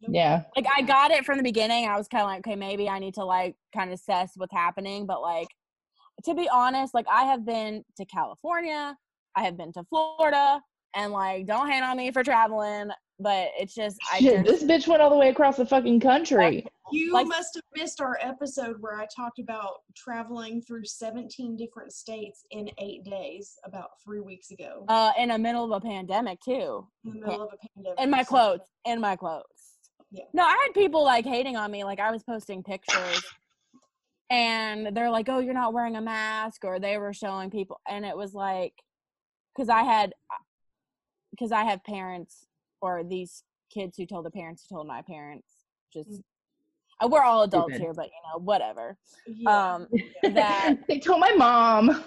[0.09, 0.45] Yeah.
[0.57, 1.87] Like I got it from the beginning.
[1.87, 4.53] I was kind of like, okay, maybe I need to like kind of assess what's
[4.53, 5.07] happening.
[5.07, 5.49] But like,
[6.25, 8.97] to be honest, like I have been to California,
[9.37, 10.61] I have been to Florida,
[10.95, 12.91] and like, don't hate on me for traveling,
[13.21, 16.67] but it's just I just this bitch went all the way across the fucking country.
[16.91, 21.93] You Like- must have missed our episode where I talked about traveling through 17 different
[21.93, 26.41] states in eight days about three weeks ago uh in the middle of a pandemic
[26.41, 26.89] too.
[27.05, 28.01] in the middle of a pandemic.
[28.01, 29.45] In my So, clothes, in my clothes.
[30.11, 30.25] Yeah.
[30.33, 31.85] No, I had people like hating on me.
[31.85, 33.23] Like I was posting pictures,
[34.29, 38.05] and they're like, "Oh, you're not wearing a mask," or they were showing people, and
[38.05, 38.75] it was like,
[39.55, 40.13] because I had,
[41.31, 42.45] because I have parents
[42.81, 45.49] or these kids who told the parents who told my parents.
[45.93, 46.21] Just
[47.03, 47.83] uh, we're all adults Stupid.
[47.83, 48.97] here, but you know, whatever.
[49.27, 49.75] Yeah.
[49.75, 49.89] Um,
[50.23, 52.05] that they told my mom.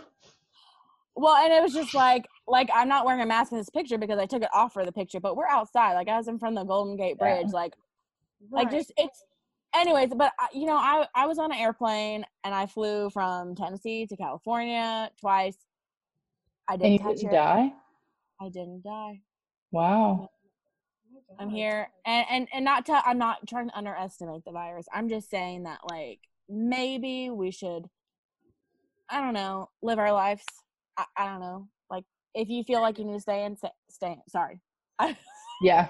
[1.16, 3.98] Well, and it was just like, like I'm not wearing a mask in this picture
[3.98, 5.94] because I took it off for the picture, but we're outside.
[5.94, 7.52] Like I was in front of the Golden Gate Bridge.
[7.52, 7.74] Like,
[8.52, 8.78] like Right.
[8.78, 9.24] just it's.
[9.76, 13.56] Anyways, but I, you know, I I was on an airplane and I flew from
[13.56, 15.58] Tennessee to California twice.
[16.68, 17.74] I didn't didn't die?
[18.40, 19.22] I didn't die.
[19.72, 20.30] Wow.
[21.40, 23.02] I'm oh, here, and and and not to.
[23.06, 24.86] I'm not trying to underestimate the virus.
[24.94, 26.20] I'm just saying that like
[26.50, 27.88] maybe we should.
[29.10, 29.70] I don't know.
[29.82, 30.44] Live our lives.
[30.98, 31.68] I, I don't know.
[31.90, 33.70] Like if you feel like you need to stay in, stay.
[33.90, 34.60] stay sorry.
[35.62, 35.90] Yeah.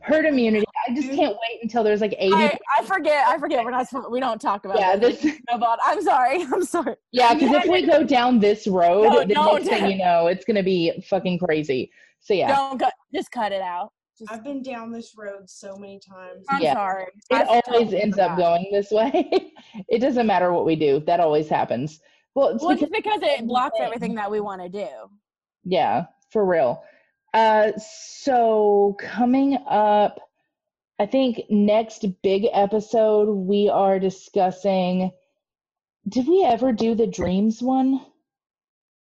[0.00, 0.64] Herd immunity.
[0.88, 2.34] I just can't wait until there's like 80.
[2.34, 3.26] I, I forget.
[3.26, 3.62] I forget.
[3.64, 4.10] We're not.
[4.10, 4.78] We don't talk about.
[4.78, 5.20] yeah, this.
[5.20, 6.42] this No, I'm sorry.
[6.52, 6.96] I'm sorry.
[7.12, 10.46] yeah, because if we go down this road, No, the next thing you know, it's
[10.46, 11.90] gonna be fucking crazy.
[12.20, 12.48] So yeah.
[12.48, 12.94] Don't cut.
[13.14, 13.92] Just cut it out.
[14.20, 16.44] Just, I've been down this road so many times.
[16.50, 16.74] I'm Yeah.
[16.74, 17.06] sorry.
[17.30, 19.54] It I always ends up going this way.
[19.88, 21.00] it doesn't matter what we do.
[21.06, 22.00] That always happens.
[22.34, 23.86] Well, it's Well, because just because it blocks thing.
[23.86, 24.88] everything that we want to do.
[25.64, 26.84] Yeah, for real.
[27.32, 30.20] Uh, so coming up,
[30.98, 35.12] I think next big episode we are discussing.
[36.08, 38.04] Did we ever do the dreams one?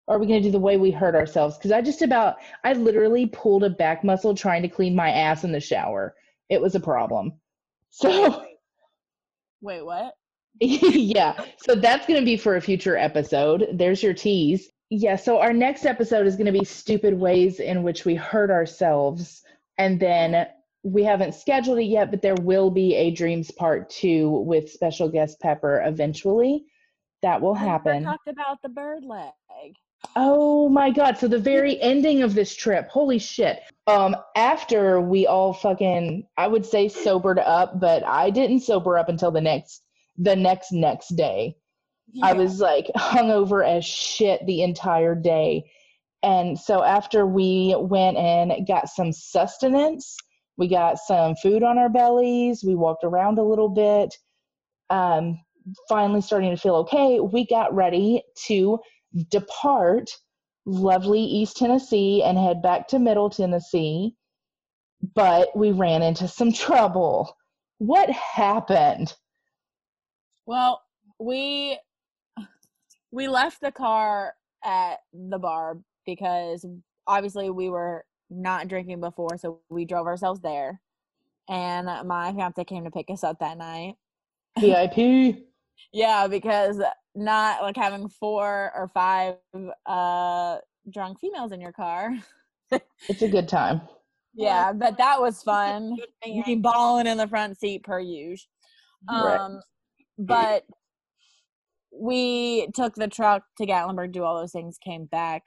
[0.09, 1.57] Are we gonna do the way we hurt ourselves?
[1.57, 5.45] Because I just about, I literally pulled a back muscle trying to clean my ass
[5.45, 6.15] in the shower.
[6.49, 7.35] It was a problem.
[7.91, 8.45] So.
[9.61, 10.15] Wait, what?
[10.61, 11.45] yeah.
[11.59, 13.69] So that's going to be for a future episode.
[13.73, 14.71] There's your tease.
[14.91, 15.17] Yeah.
[15.17, 19.43] So our next episode is going to be stupid ways in which we hurt ourselves.
[19.77, 20.49] And then
[20.83, 25.09] we haven't scheduled it yet, but there will be a dreams part two with special
[25.09, 26.65] guest Pepper eventually.
[27.23, 28.05] That will happen.
[28.05, 29.33] talked about the bird leg.
[30.17, 31.19] Oh my god.
[31.19, 33.61] So the very ending of this trip, holy shit.
[33.87, 39.09] Um after we all fucking I would say sobered up, but I didn't sober up
[39.09, 39.83] until the next
[40.17, 41.57] the next next day.
[42.23, 45.71] I was like hungover as shit the entire day.
[46.23, 50.17] And so after we went and got some sustenance,
[50.59, 52.65] We got some food on our bellies.
[52.65, 54.15] We walked around a little bit.
[54.91, 55.39] Um,
[55.89, 57.21] finally, starting to feel okay.
[57.21, 58.81] We got ready to
[59.31, 60.11] depart
[60.67, 64.15] lovely East Tennessee and head back to Middle Tennessee.
[65.15, 67.37] But we ran into some trouble.
[67.79, 69.15] What happened?
[70.47, 70.83] Well,
[71.19, 71.79] we
[73.11, 74.35] we left the car
[74.65, 76.67] at the bar because
[77.07, 80.81] obviously we were not drinking before, so we drove ourselves there.
[81.49, 83.95] And my fiance came to pick us up that night.
[84.59, 85.48] VIP.
[85.93, 86.81] Yeah, because
[87.15, 89.37] not like having four or five
[89.87, 90.59] uh
[90.93, 92.13] drunk females in your car.
[93.09, 93.81] It's a good time.
[94.35, 95.97] yeah, but that was fun.
[96.27, 98.45] Me balling in the front seat per usual.
[99.11, 99.41] Right.
[99.41, 99.61] Um,
[100.19, 100.65] but
[101.91, 105.45] we took the truck to Gatlinburg, do all those things, came back,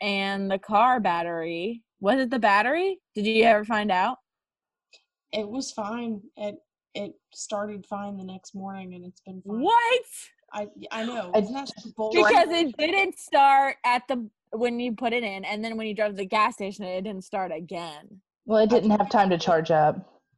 [0.00, 2.98] and the car battery was it the battery?
[3.14, 4.18] Did you ever find out?
[5.32, 6.20] It was fine.
[6.36, 6.56] It
[6.94, 9.60] it started fine the next morning, and it's been fine.
[9.60, 10.02] What?
[10.52, 11.30] I I know.
[11.34, 11.92] I- Isn't that some?
[12.12, 15.94] Because it didn't start at the when you put it in, and then when you
[15.94, 18.20] drove to the gas station, it didn't start again.
[18.44, 19.96] Well, it didn't have time to charge up.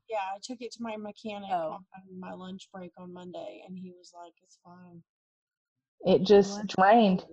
[0.09, 1.73] Yeah, I took it to my mechanic Oh.
[1.73, 5.03] on my lunch break on Monday, and he was like, "It's fine."
[6.05, 7.25] It just drained.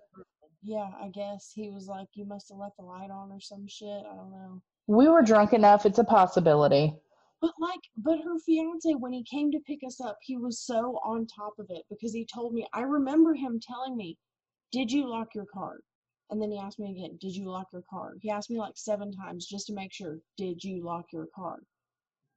[0.63, 3.67] Yeah, I guess he was like, "You must have left the light on or some
[3.67, 4.61] shit." I don't know.
[4.87, 5.85] We were drunk enough.
[5.85, 6.95] It's a possibility.
[7.41, 10.99] But like, but her fiance, when he came to pick us up, he was so
[11.03, 12.67] on top of it because he told me.
[12.71, 14.17] I remember him telling me,
[14.71, 15.79] "Did you lock your car?"
[16.29, 18.77] And then he asked me again, "Did you lock your car?" He asked me like
[18.77, 21.63] seven times just to make sure, "Did you lock your car?"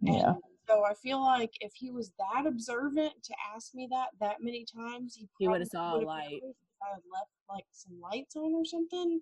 [0.01, 0.31] Yeah.
[0.31, 4.43] And so I feel like if he was that observant to ask me that that
[4.43, 6.41] many times, he, He would've saw a light.
[6.83, 9.21] I had left like some lights on or something.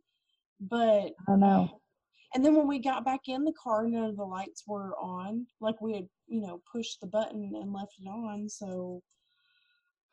[0.61, 1.82] But I don't know.
[2.35, 5.47] And then when we got back in the car, none of the lights were on.
[5.61, 8.49] Like we had, you know, pushed the button and left it on.
[8.49, 9.03] So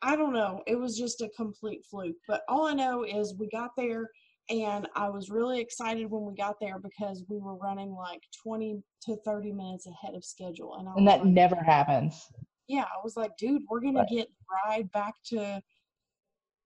[0.02, 0.62] I don't know.
[0.66, 2.16] It was just a complete fluke.
[2.26, 4.08] But all I know is we got there
[4.48, 8.82] and I was really excited when we got there because we were running like 20
[9.04, 10.76] to 30 minutes ahead of schedule.
[10.78, 12.26] And I And that like, never happens.
[12.68, 15.60] yeah, I was like, dude, we're gonna get the ride back to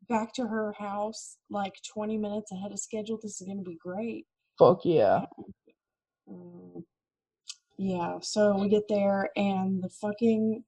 [0.09, 3.19] back to her house like 20 minutes ahead of schedule.
[3.23, 4.27] This is gonna be great.
[4.59, 5.27] Fuck yeah.
[6.31, 6.85] Mm,
[7.77, 10.63] yeah, so we get there and the fucking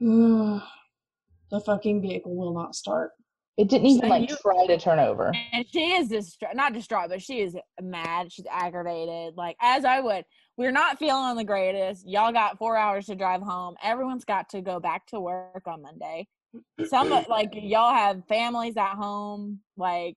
[0.00, 3.10] the fucking vehicle will not start.
[3.58, 5.32] It didn't even So like you- try to turn over.
[5.52, 8.32] And she is distraught, not distraught, but she is mad.
[8.32, 9.36] She's aggravated.
[9.36, 10.24] Like, as I would.
[10.58, 12.06] We're not feeling the greatest.
[12.06, 13.74] Y'all got four hours to drive home.
[13.82, 16.26] Everyone's got to go back to work on Monday.
[16.88, 19.60] Some, like, y'all have families at home.
[19.78, 20.16] Like,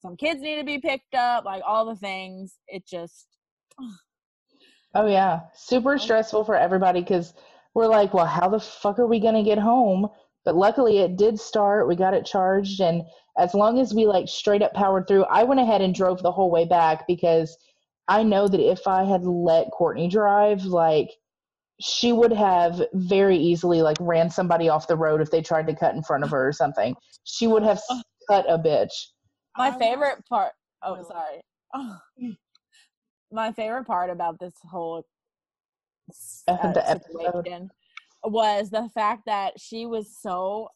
[0.00, 1.44] some kids need to be picked up.
[1.44, 2.56] Like, all the things.
[2.68, 3.26] It just,
[4.94, 7.32] Oh yeah, super stressful for everybody because
[7.74, 10.08] we're like, well, how the fuck are we gonna get home?
[10.44, 11.86] But luckily, it did start.
[11.86, 13.02] We got it charged, and
[13.38, 16.32] as long as we like straight up powered through, I went ahead and drove the
[16.32, 17.56] whole way back because
[18.08, 21.10] I know that if I had let Courtney drive, like
[21.80, 25.76] she would have very easily like ran somebody off the road if they tried to
[25.76, 26.96] cut in front of her or something.
[27.24, 27.80] She would have
[28.28, 28.92] cut a bitch.
[29.60, 30.52] My I favorite part.
[30.82, 31.06] Oh, Really?
[31.06, 31.40] sorry.
[31.74, 31.96] Oh.
[33.32, 35.04] My favorite part about this whole
[36.48, 37.02] uh, episode.
[37.44, 37.70] situation
[38.24, 40.68] was the fact that she was so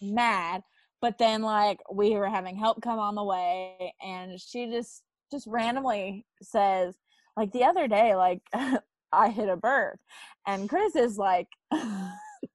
[0.00, 0.62] mad,
[1.00, 5.46] but then like we were having help come on the way, and she just just
[5.46, 6.96] randomly says,
[7.36, 8.40] like the other day, like
[9.12, 9.98] I hit a bird,
[10.46, 11.46] and Chris is like.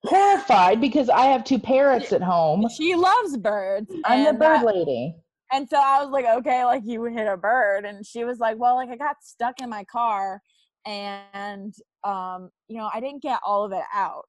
[0.03, 2.67] Horrified because I have two parrots at home.
[2.75, 3.89] She loves birds.
[4.05, 5.15] I'm the bird that- lady.
[5.51, 7.85] And so I was like, okay, like you hit a bird.
[7.85, 10.41] And she was like, well, like I got stuck in my car
[10.85, 11.73] and,
[12.03, 14.27] um, you know, I didn't get all of it out.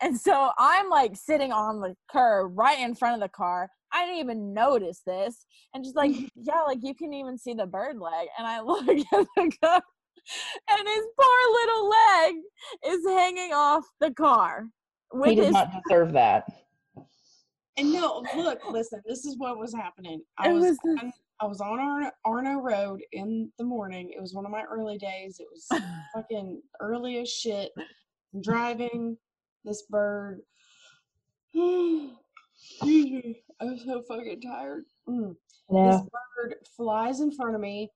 [0.00, 3.68] And so I'm like sitting on the curb right in front of the car.
[3.92, 5.46] I didn't even notice this.
[5.74, 8.28] And she's like, yeah, like you can even see the bird leg.
[8.38, 9.82] And I look at the car
[10.70, 12.34] and his poor little leg
[12.86, 14.68] is hanging off the car.
[15.24, 16.44] He did not deserve that.
[17.78, 20.22] And no, look, listen, this is what was happening.
[20.36, 24.10] I It was, was on, I was on Arno, Arno Road in the morning.
[24.14, 25.40] It was one of my early days.
[25.40, 25.66] It was
[26.14, 27.70] fucking early as shit.
[28.34, 29.16] I'm driving
[29.64, 30.40] this bird.
[31.56, 32.16] I'm
[33.78, 34.84] so fucking tired.
[35.08, 35.36] Mm.
[35.70, 35.92] Yeah.
[35.92, 36.02] This
[36.36, 37.90] bird flies in front of me.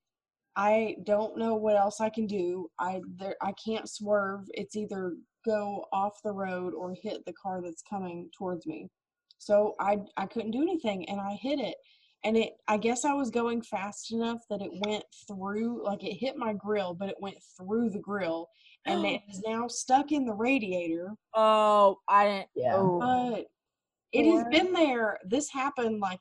[0.54, 2.70] I don't know what else I can do.
[2.78, 4.42] I there I can't swerve.
[4.52, 8.88] It's either go off the road or hit the car that's coming towards me.
[9.42, 11.74] So I I couldn't do anything and I hit it.
[12.24, 16.14] and it I guess I was going fast enough that it went through like it
[16.14, 18.48] hit my grill, but it went through the grill
[18.86, 21.10] and it is now stuck in the radiator.
[21.34, 22.48] Oh, I didn't.
[22.54, 22.74] Yeah.
[22.76, 23.00] Oh.
[23.00, 23.46] But
[24.12, 25.18] it has been there.
[25.24, 26.20] This happened like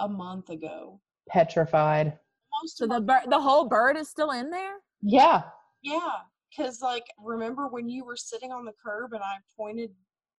[0.00, 1.00] a month ago.
[1.28, 2.18] Petrified.
[2.62, 4.76] Most So of the my- bird, the whole bird is still in there.
[5.02, 5.42] Yeah.
[5.82, 9.90] yeah, because like remember when you were sitting on the curb and I pointed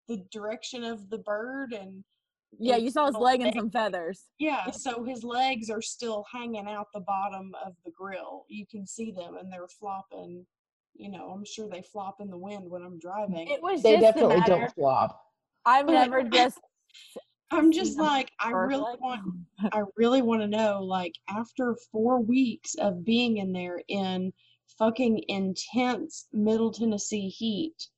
[0.08, 2.04] the direction of the bird and
[2.58, 4.24] Yeah, you saw his leg and some feathers.
[4.38, 8.44] Yeah, so his legs are still hanging out the bottom of the grill.
[8.48, 10.46] You can see them and they're flopping.
[10.94, 13.48] You know, I'm sure they flop in the wind when I'm driving.
[13.48, 14.58] It was They just the definitely matter.
[14.60, 15.20] don't flop.
[15.66, 16.58] I've But- never just.
[17.52, 19.22] I'm just like, I really want
[19.72, 24.32] I really want to know, like, after four weeks of being in there in
[24.78, 27.88] fucking intense Middle Tennessee heat,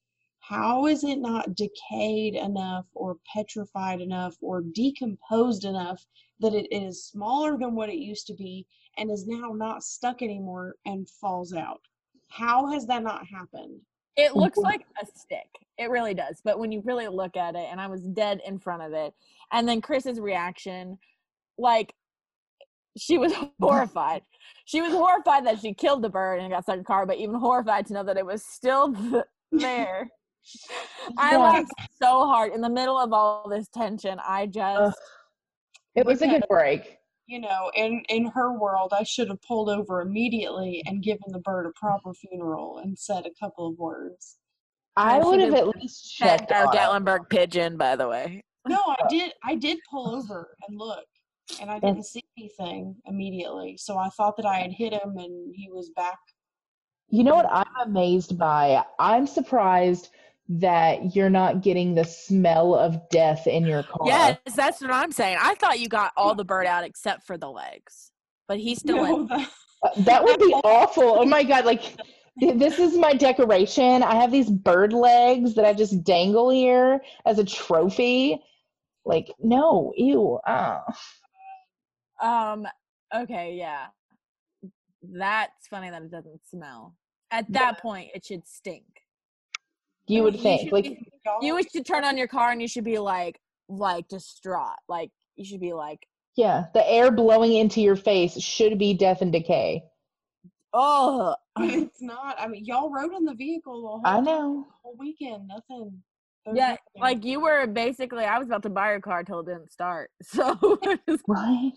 [0.49, 6.03] how is it not decayed enough or petrified enough or decomposed enough
[6.41, 10.23] that it is smaller than what it used to be and is now not stuck
[10.23, 11.81] anymore and falls out?
[12.29, 13.79] How has that not happened?
[14.17, 15.49] It looks like a stick.
[15.77, 16.41] It really does.
[16.43, 19.13] But when you really look at it, and I was dead in front of it,
[19.53, 20.99] and then Chris's reaction,
[21.59, 21.95] like
[22.97, 24.23] she was horrified.
[24.65, 27.19] She was horrified that she killed the bird and got stuck in the car, but
[27.19, 28.97] even horrified to know that it was still
[29.53, 30.11] there.
[31.19, 31.39] I Yeah.
[31.39, 34.19] laughed so hard in the middle of all this tension.
[34.27, 34.99] I just
[35.95, 36.99] It was a good break.
[37.27, 41.41] you know, in in her world, I should have pulled over immediately and given the
[41.41, 44.39] bird a proper funeral and said a couple of words.
[44.97, 46.75] I Yeah, would have at least checked our on.
[46.75, 48.43] Gatlinburg pigeon, by the way.
[48.67, 49.33] No, I did.
[49.45, 51.05] I did pull over and look,
[51.61, 53.77] and I didn't see anything immediately.
[53.77, 56.19] So I thought that I had hit him, and he was back.
[57.11, 58.85] You know what I'm amazed by?
[58.99, 60.11] I'm surprised
[60.49, 64.07] that you're not getting the smell of death in your car.
[64.07, 65.37] Yes, that's what I'm saying.
[65.41, 68.13] I thought you got all the bird out except for the legs,
[68.47, 69.31] but he's still No, in.
[69.31, 69.45] Uh,
[69.99, 71.19] That would be awful.
[71.21, 71.97] Oh my god, like
[72.41, 74.03] this is my decoration.
[74.03, 78.41] I have these bird legs that I just dangle here as a trophy.
[79.05, 80.39] Like, no, ew.
[80.47, 80.81] Uh.
[82.23, 82.67] Um.
[83.15, 83.55] Okay.
[83.57, 83.87] Yeah.
[85.03, 86.95] That's funny that it doesn't smell.
[87.31, 88.85] At that point, it should stink.
[90.09, 90.61] You would you think.
[90.63, 93.41] should Like be- y'all- You should turn on your car and you should be like,
[93.69, 94.77] like distraught.
[94.89, 96.07] Like you should be like,
[96.37, 99.83] yeah, the air blowing into your face should be death and decay.
[100.73, 101.35] oh.
[101.61, 102.37] it's not.
[102.41, 104.69] I mean, y'all rode in the vehicle the whole, I know.
[104.83, 105.49] whole weekend.
[105.49, 106.03] Nothing.
[106.47, 106.79] Yeah, nothing.
[107.01, 108.25] like you were basically.
[108.25, 110.11] I was about to buy your car till it didn't start.
[110.23, 110.57] So
[111.27, 111.73] Right?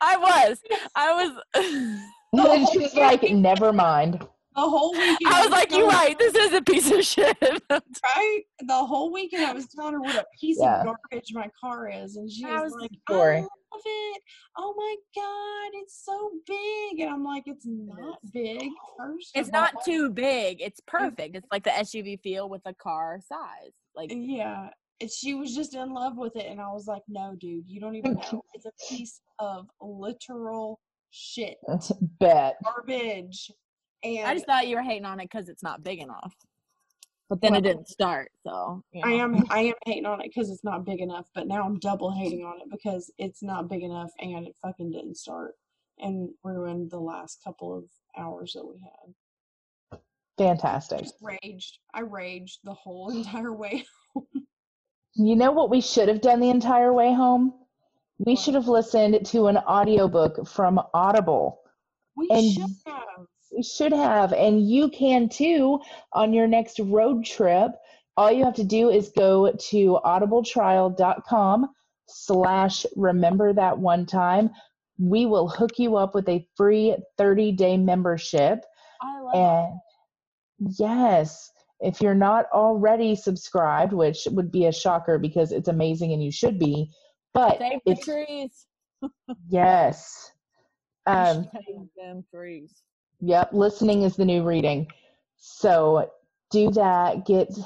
[0.00, 0.58] I was.
[0.94, 1.12] I
[1.54, 2.00] was.
[2.34, 4.26] And she's like, never mind.
[4.62, 5.18] The whole weekend.
[5.26, 6.18] I was like, you're right.
[6.18, 7.36] This is a piece of shit.
[7.70, 8.40] right?
[8.66, 10.80] The whole weekend I was telling her what a piece Yeah.
[10.80, 13.36] of garbage my car is, and she was, was like, sorry.
[13.38, 14.22] "I love it!
[14.56, 18.68] Oh my god, it's so big!" And I'm like, "It's not big.
[18.98, 20.60] First, it's not all." too big.
[20.60, 21.36] It's perfect.
[21.36, 23.72] It's like the SUV feel with a car size.
[23.94, 27.36] Like Yeah, and she was just in love with it, and I was like, "No,
[27.38, 28.42] dude, you don't even know.
[28.54, 30.80] It's a piece of literal
[31.10, 31.58] shit,
[32.18, 32.56] Bet.
[32.64, 33.50] garbage."
[34.02, 36.34] And I just thought you were hating on it because it's not big enough.
[37.28, 38.30] But then it didn't start.
[38.46, 41.46] So you I am I am hating on it because it's not big enough, but
[41.46, 45.16] now I'm double hating on it because it's not big enough and it fucking didn't
[45.16, 45.54] start
[45.98, 47.84] and ruined the last couple of
[48.16, 50.00] hours that we had.
[50.38, 51.00] Fantastic.
[51.00, 51.78] Just raged.
[51.92, 53.84] I raged the whole entire way.
[54.14, 54.26] Home.
[55.14, 57.52] You know what we should have done the entire way home?
[58.18, 61.60] We should have listened to an audiobook from Audible.
[62.16, 63.26] We And should have.
[63.62, 65.80] Should have, and you can too
[66.12, 67.72] on your next road trip.
[68.16, 71.68] All you have to do is go to audibletrial.com
[72.08, 74.50] slash remember that one time.
[74.98, 78.64] We will hook you up with a free 30 day membership.
[79.00, 79.34] I love
[80.58, 86.12] And yes, if you're not already subscribed, which would be a shocker because it's amazing
[86.12, 86.90] and you should be,
[87.34, 88.66] but Save the trees.
[89.48, 90.32] yes,
[91.06, 92.82] um, Save them trees.
[93.20, 94.86] Yep, listening is the new reading.
[95.36, 96.10] So
[96.50, 97.26] do that.
[97.26, 97.56] Get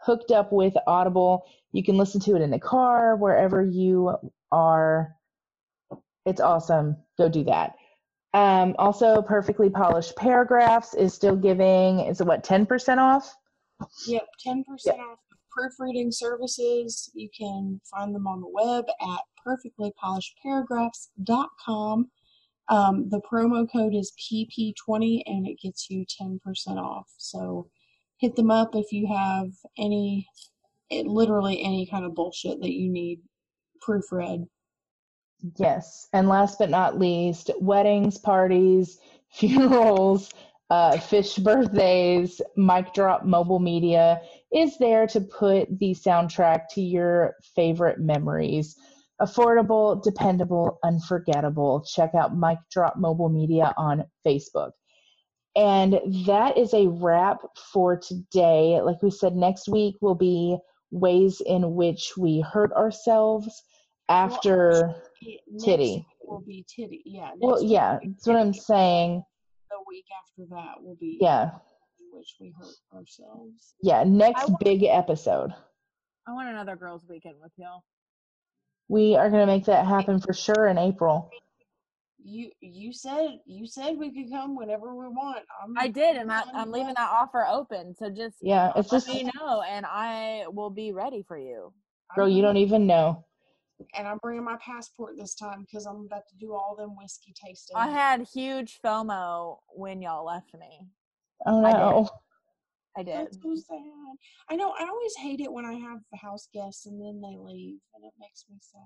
[0.00, 1.44] hooked up with Audible.
[1.72, 4.16] You can listen to it in the car, wherever you
[4.50, 5.14] are.
[6.24, 6.96] It's awesome.
[7.18, 7.74] Go do that.
[8.34, 13.34] Um, also, Perfectly Polished Paragraphs is still giving, is it what, 10% off?
[14.06, 15.18] Yep, 10% off of
[15.50, 17.10] proofreading services.
[17.14, 22.10] You can find them on the web at perfectlypolishedparagraphs.com.
[22.68, 26.40] Um, the promo code is PP20 and it gets you 10%
[26.76, 27.06] off.
[27.18, 27.68] So
[28.18, 29.48] hit them up if you have
[29.78, 30.26] any,
[30.90, 33.20] it, literally any kind of bullshit that you need
[33.86, 34.46] proofread.
[35.58, 36.08] Yes.
[36.12, 38.98] And last but not least, weddings, parties,
[39.32, 40.32] funerals,
[40.70, 44.22] uh, fish birthdays, Mic Drop Mobile Media
[44.52, 48.76] is there to put the soundtrack to your favorite memories.
[49.22, 51.84] Affordable, dependable, unforgettable.
[51.88, 54.72] Check out Mic Drop Mobile Media on Facebook.
[55.54, 57.38] And that is a wrap
[57.72, 58.80] for today.
[58.82, 60.56] Like we said, next week will be
[60.90, 63.62] ways in which we hurt ourselves
[64.08, 64.94] after
[65.24, 65.94] next Titty.
[65.94, 67.02] week Will be titty.
[67.04, 67.30] Yeah.
[67.38, 69.22] well yeah that's what i'm saying
[69.70, 71.50] The week after that will be yeah
[72.00, 73.74] in which we hurt ourselves.
[73.82, 75.52] yeah next wa- big episode
[76.26, 77.82] I want another girls' weekend with y'all.
[78.92, 81.30] We are going to make that happen for sure in april
[82.24, 85.44] You you said you said we could come whenever we want.
[85.62, 86.96] I'm, I did, and I, i'm leaving that.
[86.98, 87.94] that offer open.
[87.96, 91.72] So just yeah it's let just me know, and I will be ready for you.
[92.16, 93.24] Girl you don't even know
[93.98, 97.34] And I'm bringing my passport this time because I'm about to do all them whiskey
[97.34, 97.76] tasting.
[97.76, 100.86] I had huge FOMO when y'all left me.
[101.46, 102.10] oh no
[102.96, 103.16] I did.
[103.16, 104.16] That's so sad.
[104.50, 104.74] I know.
[104.78, 108.12] I always hate it when I have house guests and then they leave, and it
[108.20, 108.80] makes me sad.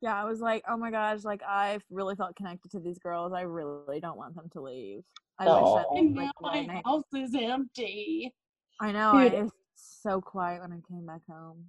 [0.00, 3.32] Yeah, I was like, oh my gosh, like I really felt connected to these girls.
[3.34, 5.02] I really don't want them to leave.
[5.38, 8.32] I wish that And like, now my I- house is empty.
[8.80, 11.64] I know I, it was so quiet when I came back home.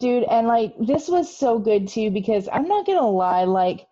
[0.00, 3.86] dude and like this was so good too because i'm not gonna lie like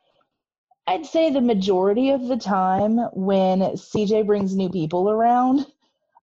[0.89, 5.65] i'd say the majority of the time when cj brings new people around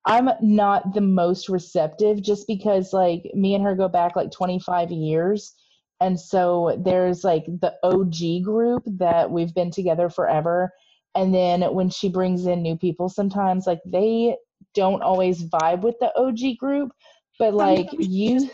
[0.08, 4.92] i'm not the most receptive just because like me and her go back like 25
[4.92, 5.54] years
[6.00, 10.72] and so there's like the og group that we've been together forever
[11.14, 14.36] and then when she brings in new people sometimes like they
[14.74, 16.92] don't always vibe with the og group
[17.40, 18.50] but like Sometimes you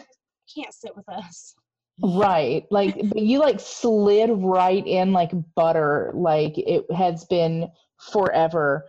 [0.53, 1.55] can't sit with us.
[2.01, 2.65] Right.
[2.71, 7.69] Like but you like slid right in like butter like it has been
[8.11, 8.85] forever.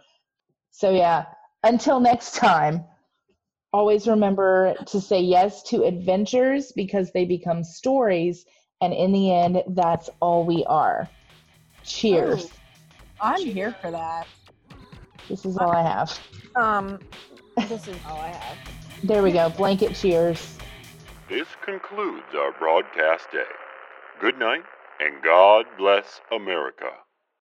[0.71, 1.27] So yeah,
[1.65, 2.85] until next time,
[3.73, 8.47] always remember to say yes to adventures because they become stories
[8.81, 11.09] and in the end that's all we are.
[11.85, 12.45] Cheers.
[12.45, 12.51] Ooh.
[13.21, 14.27] I'm here for that.
[15.29, 16.19] This is all I have.
[16.57, 16.99] Um,
[17.69, 18.59] this is all I have.
[19.03, 19.49] There we go.
[19.51, 20.59] Blanket cheers.
[21.29, 23.45] This concludes our broadcast day.
[24.21, 24.65] Good night,
[25.01, 26.91] and God bless America.